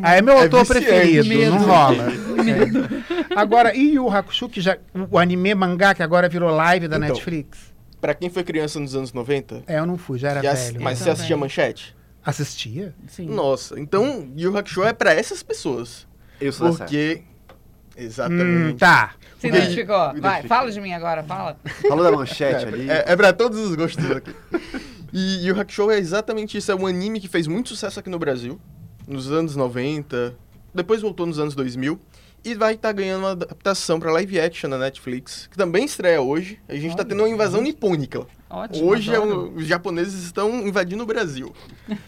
Ah, 0.03 0.17
é 0.17 0.23
meu 0.23 0.35
É 0.37 0.43
autor 0.43 0.67
preferido, 0.67 1.27
Medo. 1.29 1.53
não 1.53 1.59
rola. 1.65 2.07
É. 2.11 3.35
Agora, 3.37 3.77
e 3.77 3.95
Yu 3.95 4.09
Hakusho, 4.11 4.49
que 4.49 4.61
já, 4.61 4.77
o 5.11 5.17
anime 5.19 5.55
mangá 5.55 5.95
que 5.95 6.03
agora 6.03 6.29
virou 6.29 6.51
live 6.51 6.89
da 6.89 6.97
Então. 6.97 7.09
Netflix? 7.11 7.73
Pra 8.05 8.13
quem 8.13 8.29
foi 8.29 8.45
criança 8.45 8.79
nos 8.79 8.95
anos 8.95 9.15
90, 9.15 9.63
É, 9.67 9.79
eu 9.79 9.87
não 9.87 9.97
fui, 9.97 10.19
já 10.19 10.29
era 10.33 10.43
já- 10.43 10.53
velho. 10.53 10.83
mas 10.83 10.99
Eu 11.01 11.05
você 11.05 11.11
assistia 11.13 11.35
também. 11.37 11.41
Manchete? 11.41 11.97
Assistia? 12.23 12.95
Sim. 13.09 13.27
Nossa, 13.31 13.81
então 13.81 14.29
Yu 14.37 14.51
Yu 14.53 14.59
Hakusho 14.59 14.85
é 14.85 14.93
pra 14.93 15.15
essas 15.15 15.43
pessoas. 15.43 16.07
Eu 16.39 16.53
sou 16.53 16.77
Porque... 16.77 17.23
Hum, 17.23 17.55
Exatamente. 17.97 18.79
tá. 18.79 19.15
Se 19.39 19.49
Porque- 19.49 19.57
identificou. 19.57 20.21
Vai, 20.21 20.43
fala 20.43 20.71
de 20.71 20.83
mim 20.83 20.93
agora, 20.93 21.23
fala. 21.23 21.57
Falou 21.89 22.05
da 22.05 22.13
manchete 22.13 22.67
ali. 22.67 22.91
É, 22.91 23.05
é 23.07 23.17
pra 23.17 23.33
todos 23.33 23.59
os 23.59 23.75
gostos 23.75 24.05
aqui. 24.11 24.35
E 25.11 25.47
Yu 25.47 25.55
Yu 25.55 25.61
Hakusho 25.63 25.91
é 25.91 25.97
exatamente 25.99 26.59
isso. 26.59 26.71
É 26.71 26.75
um 26.75 26.87
anime 26.87 27.19
que 27.21 27.29
fez 27.29 27.47
muito 27.47 27.71
sucesso 27.71 27.99
aqui 28.01 28.11
no 28.11 28.19
Brasil, 28.19 28.61
nos 29.09 29.33
anos 29.33 29.57
90, 29.57 30.35
depois 30.75 31.01
voltou 31.01 31.25
nos 31.25 31.39
anos 31.39 31.55
2000. 31.55 31.99
E 32.45 32.55
vai 32.55 32.75
estar 32.75 32.93
ganhando 32.93 33.21
uma 33.23 33.31
adaptação 33.31 33.99
pra 33.99 34.13
live 34.13 34.39
action 34.39 34.69
na 34.69 34.77
Netflix, 34.77 35.47
que 35.51 35.57
também 35.57 35.85
estreia 35.85 36.21
hoje. 36.21 36.59
A 36.69 36.75
gente 36.75 36.95
tá 36.95 37.03
Olha, 37.03 37.09
tendo 37.09 37.21
uma 37.23 37.29
invasão 37.29 37.63
nipônica. 37.63 38.27
Ótimo. 38.51 38.87
Hoje 38.87 39.15
é 39.15 39.19
um- 39.19 39.55
os 39.57 39.67
japoneses 39.67 40.23
estão 40.25 40.67
invadindo 40.67 41.03
o 41.03 41.07
Brasil. 41.07 41.53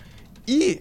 E 0.48 0.80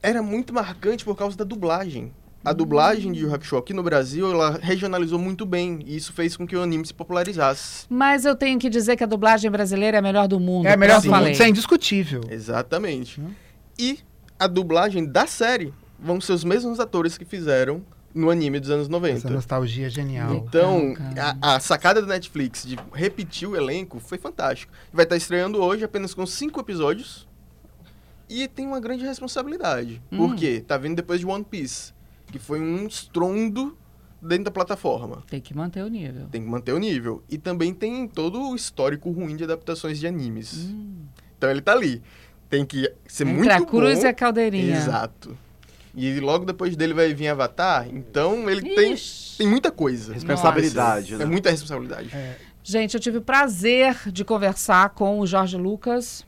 era 0.00 0.22
muito 0.22 0.54
marcante 0.54 1.04
por 1.04 1.16
causa 1.16 1.36
da 1.36 1.42
dublagem. 1.42 2.12
A 2.44 2.52
dublagem 2.52 3.10
de 3.10 3.18
Yu 3.18 3.26
Yu 3.28 3.34
Hakusho 3.34 3.56
aqui 3.56 3.74
no 3.74 3.82
Brasil, 3.82 4.30
ela 4.30 4.56
regionalizou 4.62 5.18
muito 5.18 5.44
bem. 5.44 5.80
E 5.84 5.96
isso 5.96 6.12
fez 6.12 6.36
com 6.36 6.46
que 6.46 6.54
o 6.56 6.62
anime 6.62 6.86
se 6.86 6.94
popularizasse. 6.94 7.86
Mas 7.90 8.24
eu 8.24 8.36
tenho 8.36 8.56
que 8.58 8.70
dizer 8.70 8.96
que 8.96 9.02
a 9.02 9.06
dublagem 9.08 9.50
brasileira 9.50 9.96
é 9.96 9.98
a 9.98 10.02
melhor 10.02 10.28
do 10.28 10.38
mundo. 10.38 10.66
É 10.66 10.74
a 10.74 10.76
melhor 10.76 11.00
do 11.00 11.06
mundo, 11.06 11.16
falei. 11.16 11.32
isso 11.32 11.42
é 11.42 11.48
indiscutível. 11.48 12.20
Exatamente. 12.30 13.20
Hum. 13.20 13.32
E 13.76 13.98
a 14.38 14.46
dublagem 14.46 15.04
da 15.04 15.26
série 15.26 15.74
vão 15.98 16.20
ser 16.20 16.32
os 16.34 16.44
mesmos 16.44 16.78
atores 16.78 17.18
que 17.18 17.24
fizeram 17.24 17.82
no 18.14 18.30
anime 18.30 18.58
dos 18.58 18.70
anos 18.70 18.88
90. 18.88 19.18
Essa 19.18 19.30
nostalgia 19.30 19.86
é 19.86 19.90
genial. 19.90 20.34
Então, 20.34 20.94
a, 21.40 21.54
a 21.56 21.60
sacada 21.60 22.00
da 22.00 22.08
Netflix 22.08 22.64
de 22.64 22.76
repetir 22.92 23.48
o 23.48 23.56
elenco 23.56 24.00
foi 24.00 24.18
fantástico. 24.18 24.72
Vai 24.92 25.04
estar 25.04 25.16
estreando 25.16 25.62
hoje 25.62 25.84
apenas 25.84 26.14
com 26.14 26.26
cinco 26.26 26.60
episódios. 26.60 27.28
E 28.28 28.46
tem 28.46 28.66
uma 28.66 28.80
grande 28.80 29.04
responsabilidade. 29.04 30.00
Hum. 30.10 30.16
Por 30.18 30.36
quê? 30.36 30.62
Tá 30.66 30.76
vindo 30.76 30.96
depois 30.96 31.18
de 31.18 31.26
One 31.26 31.44
Piece, 31.44 31.92
que 32.30 32.38
foi 32.38 32.60
um 32.60 32.86
estrondo 32.86 33.76
dentro 34.22 34.44
da 34.44 34.50
plataforma. 34.50 35.22
Tem 35.28 35.40
que 35.40 35.56
manter 35.56 35.82
o 35.82 35.88
nível. 35.88 36.28
Tem 36.30 36.42
que 36.42 36.48
manter 36.48 36.72
o 36.72 36.78
nível. 36.78 37.22
E 37.28 37.38
também 37.38 37.74
tem 37.74 38.06
todo 38.06 38.40
o 38.50 38.54
histórico 38.54 39.10
ruim 39.10 39.36
de 39.36 39.44
adaptações 39.44 39.98
de 39.98 40.06
animes. 40.06 40.68
Hum. 40.70 41.06
Então 41.36 41.50
ele 41.50 41.60
tá 41.60 41.72
ali. 41.72 42.02
Tem 42.48 42.64
que 42.64 42.92
ser 43.06 43.24
Entre 43.24 43.36
muito 43.36 43.50
a 43.50 43.64
cruz 43.64 44.00
bom. 44.00 44.04
e 44.04 44.08
a 44.08 44.14
caldeirinha. 44.14 44.76
Exato. 44.76 45.36
E 45.94 46.20
logo 46.20 46.44
depois 46.44 46.76
dele 46.76 46.94
vai 46.94 47.12
vir 47.12 47.28
Avatar, 47.28 47.86
então 47.90 48.48
ele 48.48 48.62
tem, 48.74 48.92
Ixi. 48.92 49.38
tem 49.38 49.46
muita 49.46 49.70
coisa. 49.70 50.12
Responsabilidade, 50.12 51.14
É 51.14 51.18
né? 51.18 51.24
muita 51.24 51.50
responsabilidade. 51.50 52.10
Gente, 52.62 52.94
eu 52.94 53.00
tive 53.00 53.18
o 53.18 53.22
prazer 53.22 53.96
de 54.12 54.24
conversar 54.24 54.90
com 54.90 55.18
o 55.18 55.26
Jorge 55.26 55.56
Lucas. 55.56 56.24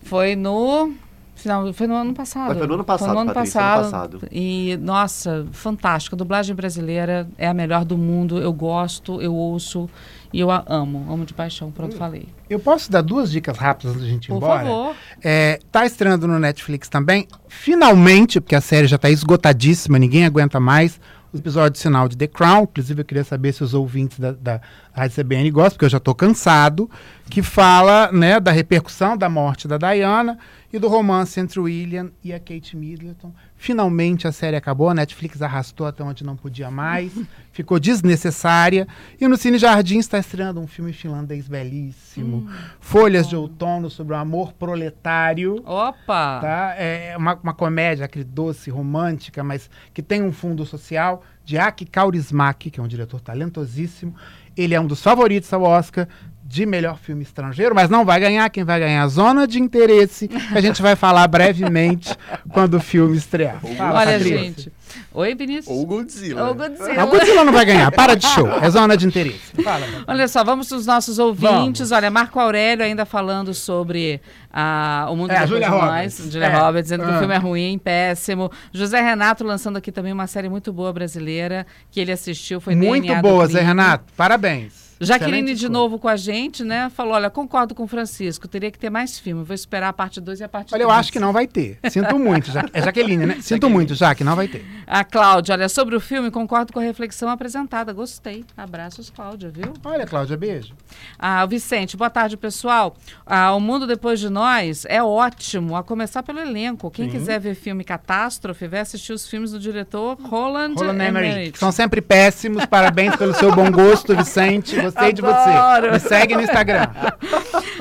Foi 0.00 0.34
no. 0.36 0.92
Final, 1.34 1.70
foi 1.74 1.86
no 1.86 1.94
ano 1.94 2.14
passado. 2.14 2.48
Mas 2.48 2.56
foi 2.58 2.66
no 2.66 2.74
ano 2.74 2.84
passado, 2.84 3.06
Foi 3.08 3.14
no 3.14 3.20
ano 3.20 3.34
Patrícia, 3.34 3.60
ano 3.60 3.82
passado. 3.82 4.12
passado. 4.20 4.28
E, 4.32 4.78
nossa, 4.80 5.46
fantástico. 5.52 6.16
A 6.16 6.18
dublagem 6.18 6.54
brasileira 6.56 7.28
é 7.36 7.46
a 7.46 7.52
melhor 7.52 7.84
do 7.84 7.98
mundo. 7.98 8.38
Eu 8.38 8.54
gosto, 8.54 9.20
eu 9.20 9.34
ouço 9.34 9.90
e 10.36 10.40
eu 10.40 10.50
a 10.50 10.62
amo. 10.66 11.06
Amo 11.10 11.24
de 11.24 11.32
paixão. 11.32 11.70
Pronto, 11.70 11.96
falei. 11.96 12.28
Eu 12.50 12.60
posso 12.60 12.92
dar 12.92 13.00
duas 13.00 13.30
dicas 13.30 13.56
rápidas 13.56 13.92
antes 13.92 14.04
da 14.06 14.12
gente 14.12 14.26
ir 14.26 14.28
Por 14.28 14.36
embora? 14.36 14.66
favor. 14.66 14.96
É, 15.24 15.58
tá 15.72 15.86
estreando 15.86 16.28
no 16.28 16.38
Netflix 16.38 16.90
também. 16.90 17.26
Finalmente, 17.48 18.38
porque 18.38 18.54
a 18.54 18.60
série 18.60 18.86
já 18.86 18.98
tá 18.98 19.08
esgotadíssima, 19.08 19.98
ninguém 19.98 20.26
aguenta 20.26 20.60
mais. 20.60 21.00
Os 21.32 21.40
episódios 21.40 21.82
final 21.82 22.06
de 22.06 22.18
The 22.18 22.26
Crown. 22.26 22.64
Inclusive, 22.64 23.00
eu 23.00 23.04
queria 23.06 23.24
saber 23.24 23.54
se 23.54 23.64
os 23.64 23.72
ouvintes 23.72 24.18
da, 24.18 24.32
da 24.32 24.60
a 24.94 25.08
CBN 25.08 25.50
gosta, 25.50 25.70
porque 25.70 25.86
eu 25.86 25.90
já 25.90 25.96
estou 25.96 26.14
cansado, 26.14 26.90
que 27.30 27.42
fala 27.42 28.12
né, 28.12 28.38
da 28.38 28.50
repercussão 28.50 29.16
da 29.16 29.30
morte 29.30 29.66
da 29.66 29.78
Diana 29.78 30.38
e 30.72 30.78
do 30.78 30.88
romance 30.88 31.38
entre 31.40 31.60
o 31.60 31.64
William 31.64 32.10
e 32.22 32.32
a 32.32 32.38
Kate 32.38 32.76
Middleton. 32.76 33.32
Finalmente 33.56 34.28
a 34.28 34.32
série 34.32 34.56
acabou, 34.56 34.88
a 34.88 34.94
Netflix 34.94 35.40
arrastou 35.40 35.86
até 35.86 36.02
onde 36.02 36.24
não 36.24 36.36
podia 36.36 36.70
mais, 36.70 37.12
ficou 37.52 37.78
desnecessária. 37.78 38.86
E 39.20 39.26
no 39.26 39.36
Cine 39.36 39.58
Jardim 39.58 39.98
está 39.98 40.18
estreando 40.18 40.60
um 40.60 40.66
filme 40.66 40.92
finlandês 40.92 41.48
belíssimo, 41.48 42.48
Folhas 42.80 43.28
de 43.28 43.36
Outono, 43.36 43.88
sobre 43.88 44.14
o 44.14 44.16
amor 44.16 44.52
proletário. 44.52 45.56
Opa! 45.64 46.40
Tá? 46.40 46.74
É 46.76 47.14
uma, 47.16 47.34
uma 47.34 47.54
comédia, 47.54 48.04
aquele 48.04 48.24
doce, 48.24 48.70
romântica, 48.70 49.42
mas 49.42 49.70
que 49.94 50.02
tem 50.02 50.22
um 50.22 50.32
fundo 50.32 50.64
social, 50.66 51.22
de 51.46 51.56
Aki 51.56 51.86
Kaurismäki, 51.86 52.70
que 52.70 52.80
é 52.80 52.82
um 52.82 52.88
diretor 52.88 53.20
talentosíssimo. 53.20 54.14
Ele 54.56 54.74
é 54.74 54.80
um 54.80 54.86
dos 54.86 55.00
favoritos 55.00 55.52
ao 55.52 55.62
Oscar 55.62 56.08
de 56.48 56.64
melhor 56.64 56.96
filme 56.98 57.22
estrangeiro, 57.22 57.74
mas 57.74 57.90
não 57.90 58.04
vai 58.04 58.20
ganhar. 58.20 58.48
Quem 58.50 58.62
vai 58.64 58.78
ganhar 58.78 59.00
é 59.00 59.02
a 59.02 59.08
Zona 59.08 59.46
de 59.46 59.60
Interesse, 59.60 60.28
que 60.28 60.36
a 60.56 60.60
gente 60.60 60.80
vai 60.80 60.94
falar 60.94 61.26
brevemente 61.26 62.14
quando 62.50 62.74
o 62.74 62.80
filme 62.80 63.16
estrear. 63.16 63.60
Fala, 63.76 63.98
Olha, 64.00 64.12
Patrícia. 64.12 64.38
gente. 64.38 64.72
Oi, 65.12 65.34
Vinícius. 65.34 65.66
Ou 65.76 65.84
Godzilla. 65.84 66.50
Ô, 66.50 66.54
Godzilla. 66.54 66.94
Não, 66.94 67.04
o 67.04 67.10
Godzilla 67.10 67.44
não 67.44 67.52
vai 67.52 67.64
ganhar. 67.64 67.90
Para 67.90 68.14
de 68.14 68.26
show. 68.26 68.48
É 68.62 68.70
Zona 68.70 68.96
de 68.96 69.06
Interesse. 69.06 69.60
Fala. 69.62 69.84
Olha 70.06 70.28
só, 70.28 70.44
vamos 70.44 70.68
para 70.68 70.78
os 70.78 70.86
nossos 70.86 71.18
ouvintes. 71.18 71.88
Vamos. 71.88 71.92
Olha, 71.92 72.10
Marco 72.10 72.38
Aurélio 72.38 72.84
ainda 72.84 73.04
falando 73.04 73.52
sobre 73.52 74.20
ah, 74.52 75.06
o 75.10 75.16
mundo 75.16 75.32
É, 75.32 75.38
a 75.38 75.40
depois 75.40 75.50
Julia 75.50 75.66
de 75.68 75.72
Roberts. 75.74 76.18
nós. 76.20 76.32
Julia 76.32 76.46
É. 76.46 76.56
Roberts, 76.58 76.82
dizendo 76.90 77.04
que 77.04 77.10
Ah. 77.10 77.16
o 77.16 77.18
filme 77.18 77.34
é 77.34 77.38
ruim, 77.38 77.78
péssimo. 77.78 78.50
José 78.72 79.00
Renato 79.00 79.42
lançando 79.44 79.76
aqui 79.76 79.90
também 79.90 80.12
uma 80.12 80.26
série 80.26 80.48
muito 80.48 80.72
boa 80.72 80.92
brasileira 80.92 81.66
que 81.90 81.98
ele 81.98 82.12
assistiu, 82.12 82.60
foi 82.60 82.74
Muito 82.74 83.02
DNA 83.06 83.20
boa, 83.20 83.46
Zé. 83.46 83.60
Renato. 83.60 84.04
Parabéns. 84.16 84.85
Jaqueline 85.00 85.54
de 85.54 85.68
novo 85.68 85.98
com 85.98 86.08
a 86.08 86.16
gente, 86.16 86.64
né? 86.64 86.90
Falou: 86.90 87.14
olha, 87.14 87.28
concordo 87.30 87.74
com 87.74 87.84
o 87.84 87.86
Francisco, 87.86 88.48
teria 88.48 88.70
que 88.70 88.78
ter 88.78 88.90
mais 88.90 89.18
filme. 89.18 89.44
Vou 89.44 89.54
esperar 89.54 89.88
a 89.88 89.92
parte 89.92 90.20
2 90.20 90.40
e 90.40 90.44
a 90.44 90.48
parte 90.48 90.74
Olha, 90.74 90.82
eu 90.82 90.88
3. 90.88 91.00
acho 91.00 91.12
que 91.12 91.18
não 91.20 91.32
vai 91.32 91.46
ter. 91.46 91.78
Sinto 91.90 92.18
muito. 92.18 92.50
Ja- 92.50 92.64
É 92.72 92.82
Jaqueline, 92.82 93.26
né? 93.26 93.36
Sinto 93.40 93.68
muito, 93.68 93.94
Jaque, 93.94 94.24
não 94.24 94.34
vai 94.36 94.48
ter. 94.48 94.64
A 94.86 95.04
Cláudia, 95.04 95.54
olha, 95.54 95.68
sobre 95.68 95.94
o 95.96 96.00
filme, 96.00 96.30
concordo 96.30 96.72
com 96.72 96.78
a 96.78 96.82
reflexão 96.82 97.28
apresentada. 97.28 97.92
Gostei. 97.92 98.44
Abraços, 98.56 99.10
Cláudia, 99.10 99.50
viu? 99.50 99.72
Olha, 99.84 100.06
Cláudia, 100.06 100.36
beijo. 100.36 100.72
Ah, 101.18 101.44
o 101.44 101.48
Vicente, 101.48 101.96
boa 101.96 102.08
tarde, 102.10 102.36
pessoal. 102.36 102.96
Ah, 103.26 103.52
o 103.54 103.60
Mundo 103.60 103.86
Depois 103.86 104.18
de 104.20 104.28
Nós 104.30 104.84
é 104.88 105.02
ótimo, 105.02 105.76
a 105.76 105.82
começar 105.82 106.22
pelo 106.22 106.38
elenco. 106.38 106.90
Quem 106.90 107.08
quiser 107.08 107.38
ver 107.40 107.54
filme 107.54 107.84
Catástrofe, 107.84 108.66
vai 108.66 108.80
assistir 108.80 109.12
os 109.12 109.26
filmes 109.28 109.50
do 109.50 109.58
diretor 109.58 110.16
Roland, 110.22 110.74
Roland 110.74 110.94
Emmerich, 111.08 111.32
Emmerich. 111.32 111.58
são 111.58 111.70
sempre 111.72 112.00
péssimos. 112.00 112.64
Parabéns 112.66 113.14
pelo 113.16 113.34
seu 113.34 113.54
bom 113.54 113.70
gosto, 113.70 114.14
Vicente. 114.16 114.76
Gostei 114.86 115.12
de 115.12 115.22
você. 115.22 115.50
Adoro. 115.50 115.92
Me 115.92 116.00
segue 116.00 116.34
no 116.34 116.42
Instagram. 116.42 116.88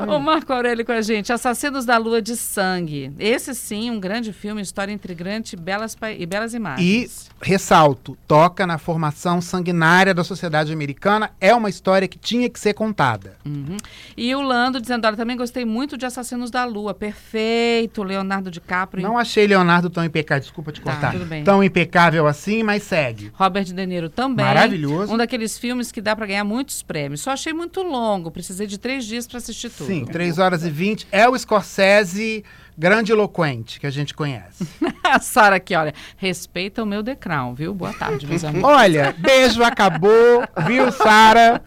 O 0.08 0.20
Marco 0.20 0.52
Aurélio 0.52 0.86
com 0.86 0.92
a 0.92 1.02
gente. 1.02 1.32
Assassinos 1.32 1.86
da 1.86 1.98
Lua 1.98 2.22
de 2.22 2.36
Sangue. 2.36 3.14
Esse 3.18 3.56
sim, 3.56 3.90
um 3.90 4.00
grande 4.00 4.34
filme, 4.34 4.62
história 4.62 4.92
intrigante 4.92 5.56
e 5.56 5.58
belas, 5.60 5.96
e 6.20 6.26
belas 6.26 6.54
E 6.54 6.58
imagens. 6.58 7.30
ressalto, 7.42 8.18
toca 8.28 8.68
na 8.68 8.78
formação 8.78 9.40
sanguinária 9.42 10.14
da 10.14 10.24
sociedade 10.24 10.72
americana. 10.74 11.32
É 11.40 11.56
uma 11.56 11.70
história 11.70 12.08
que 12.10 12.18
tinha 12.20 12.50
que 12.50 12.60
ser 12.60 12.74
contada. 12.74 13.38
Uhum. 13.46 13.78
E 14.18 14.36
o 14.36 14.42
Lando 14.42 14.82
dizendo, 14.82 15.06
olha, 15.08 15.16
também 15.16 15.38
gostei 15.38 15.64
muito 15.64 15.98
de 15.98 16.06
Assassinos 16.06 16.52
da 16.52 16.66
Lua. 16.66 16.94
Perfeito, 16.94 18.04
Leonardo 18.04 18.52
DiCaprio. 18.52 19.02
Não 19.02 19.18
achei 19.18 19.48
Leonardo 19.48 19.90
tão 19.90 20.04
impecável. 20.04 20.42
Desculpa 20.42 20.72
te 20.74 20.82
Tá, 20.82 20.92
cortar. 20.92 21.14
Tão 21.44 21.64
impecável 21.64 22.28
assim, 22.28 22.64
mas 22.64 22.84
segue. 22.84 23.32
Robert 23.34 23.64
De 23.64 23.86
Niro 23.86 24.10
também. 24.10 24.46
Maravilhoso. 24.46 25.14
Um 25.14 25.18
daqueles 25.18 25.58
filmes 25.58 25.92
que 25.92 26.02
dá 26.02 26.16
pra 26.16 26.26
ganhar 26.26 26.44
muitos 26.44 26.84
prêmios. 26.84 26.95
Só 27.18 27.32
achei 27.32 27.54
muito 27.54 27.82
longo. 27.82 28.32
Precisei 28.32 28.68
de 28.68 28.78
três 28.78 29.06
dias 29.06 29.28
pra 29.28 29.38
assistir 29.38 29.70
tudo. 29.70 29.88
Sim, 29.88 30.06
3 30.06 30.40
horas 30.40 30.64
e 30.64 30.70
20. 30.70 31.08
É 31.12 31.28
o 31.28 31.38
Scorsese 31.38 32.44
grandiloquente 32.78 33.80
que 33.80 33.88
a 33.88 33.92
gente 33.92 34.14
conhece. 34.14 34.68
A 35.04 35.20
Sara 35.20 35.58
aqui, 35.58 35.76
olha. 35.76 35.94
Respeita 36.18 36.84
o 36.84 36.86
meu 36.86 37.04
Crown, 37.16 37.54
viu? 37.54 37.74
Boa 37.74 37.94
tarde, 37.94 38.28
meus 38.28 38.44
amigos. 38.46 38.70
Olha, 38.70 39.16
beijo, 39.18 39.64
acabou. 39.64 40.44
Viu, 40.66 40.92
Sara? 40.92 41.62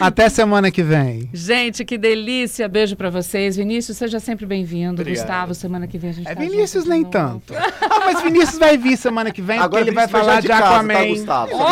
Até 0.00 0.28
semana 0.28 0.70
que 0.70 0.82
vem. 0.82 1.28
Gente, 1.32 1.84
que 1.84 1.96
delícia. 1.96 2.68
Beijo 2.68 2.96
pra 2.96 3.08
vocês. 3.08 3.56
Vinícius, 3.56 3.96
seja 3.96 4.20
sempre 4.20 4.44
bem-vindo. 4.44 5.02
Gustavo, 5.04 5.54
semana 5.54 5.86
que 5.86 5.96
vem 5.98 6.10
a 6.10 6.12
gente 6.12 6.28
É 6.28 6.34
tá 6.34 6.40
Vinícius 6.40 6.84
junto 6.84 6.84
de 6.84 6.90
nem 6.90 7.00
novo. 7.00 7.10
tanto. 7.12 7.54
Ah, 7.54 8.00
mas 8.04 8.22
Vinícius 8.22 8.58
vai 8.58 8.76
vir 8.76 8.96
semana 8.96 9.30
que 9.30 9.40
vem, 9.40 9.56
Agora 9.58 9.70
porque 9.70 9.88
ele 9.88 9.94
vai 9.94 10.06
falar 10.08 10.34
já 10.34 10.40
de 10.40 10.48
casa, 10.48 10.62
tá, 10.62 10.68
Aquaman. 10.76 11.06
Dizer- 11.12 11.30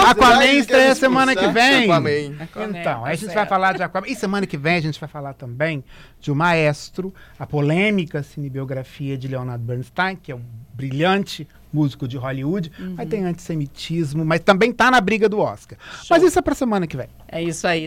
Aquaman 0.08 0.44
estreia 0.46 0.94
semana 0.94 1.36
que 1.36 1.46
vem. 1.48 1.84
Aquaman. 1.84 2.42
Aquaman, 2.42 2.68
Então, 2.70 2.82
tá 2.82 2.96
aí 3.04 3.12
a 3.12 3.14
gente 3.14 3.20
certo. 3.26 3.34
vai 3.34 3.46
falar 3.46 3.76
de 3.76 3.82
Aquaman. 3.82 4.06
E 4.08 4.14
semana 4.14 4.46
que 4.46 4.56
vem 4.56 4.76
a 4.76 4.80
gente 4.80 4.98
vai 4.98 5.08
falar 5.08 5.34
também 5.34 5.84
de 6.20 6.30
O 6.32 6.34
Maestro, 6.34 7.12
a 7.38 7.46
polêmica 7.46 8.22
cinebiografia 8.22 9.18
de 9.18 9.28
Leonard 9.28 9.62
Bernstein, 9.62 10.16
que 10.16 10.32
é 10.32 10.34
um 10.34 10.40
brilhante 10.72 11.46
músico 11.72 12.06
de 12.06 12.16
Hollywood, 12.16 12.70
Uhum. 12.78 12.94
mas 12.96 13.08
tem 13.08 13.24
antissemitismo, 13.24 14.24
mas 14.24 14.40
também 14.40 14.72
tá 14.72 14.92
na 14.92 15.00
briga 15.00 15.28
do 15.28 15.40
Oscar. 15.40 15.76
Mas 16.08 16.22
isso 16.22 16.38
é 16.38 16.42
pra 16.42 16.54
semana 16.54 16.86
que 16.86 16.96
vem. 16.96 17.08
É 17.28 17.42
isso 17.42 17.66
aí. 17.66 17.82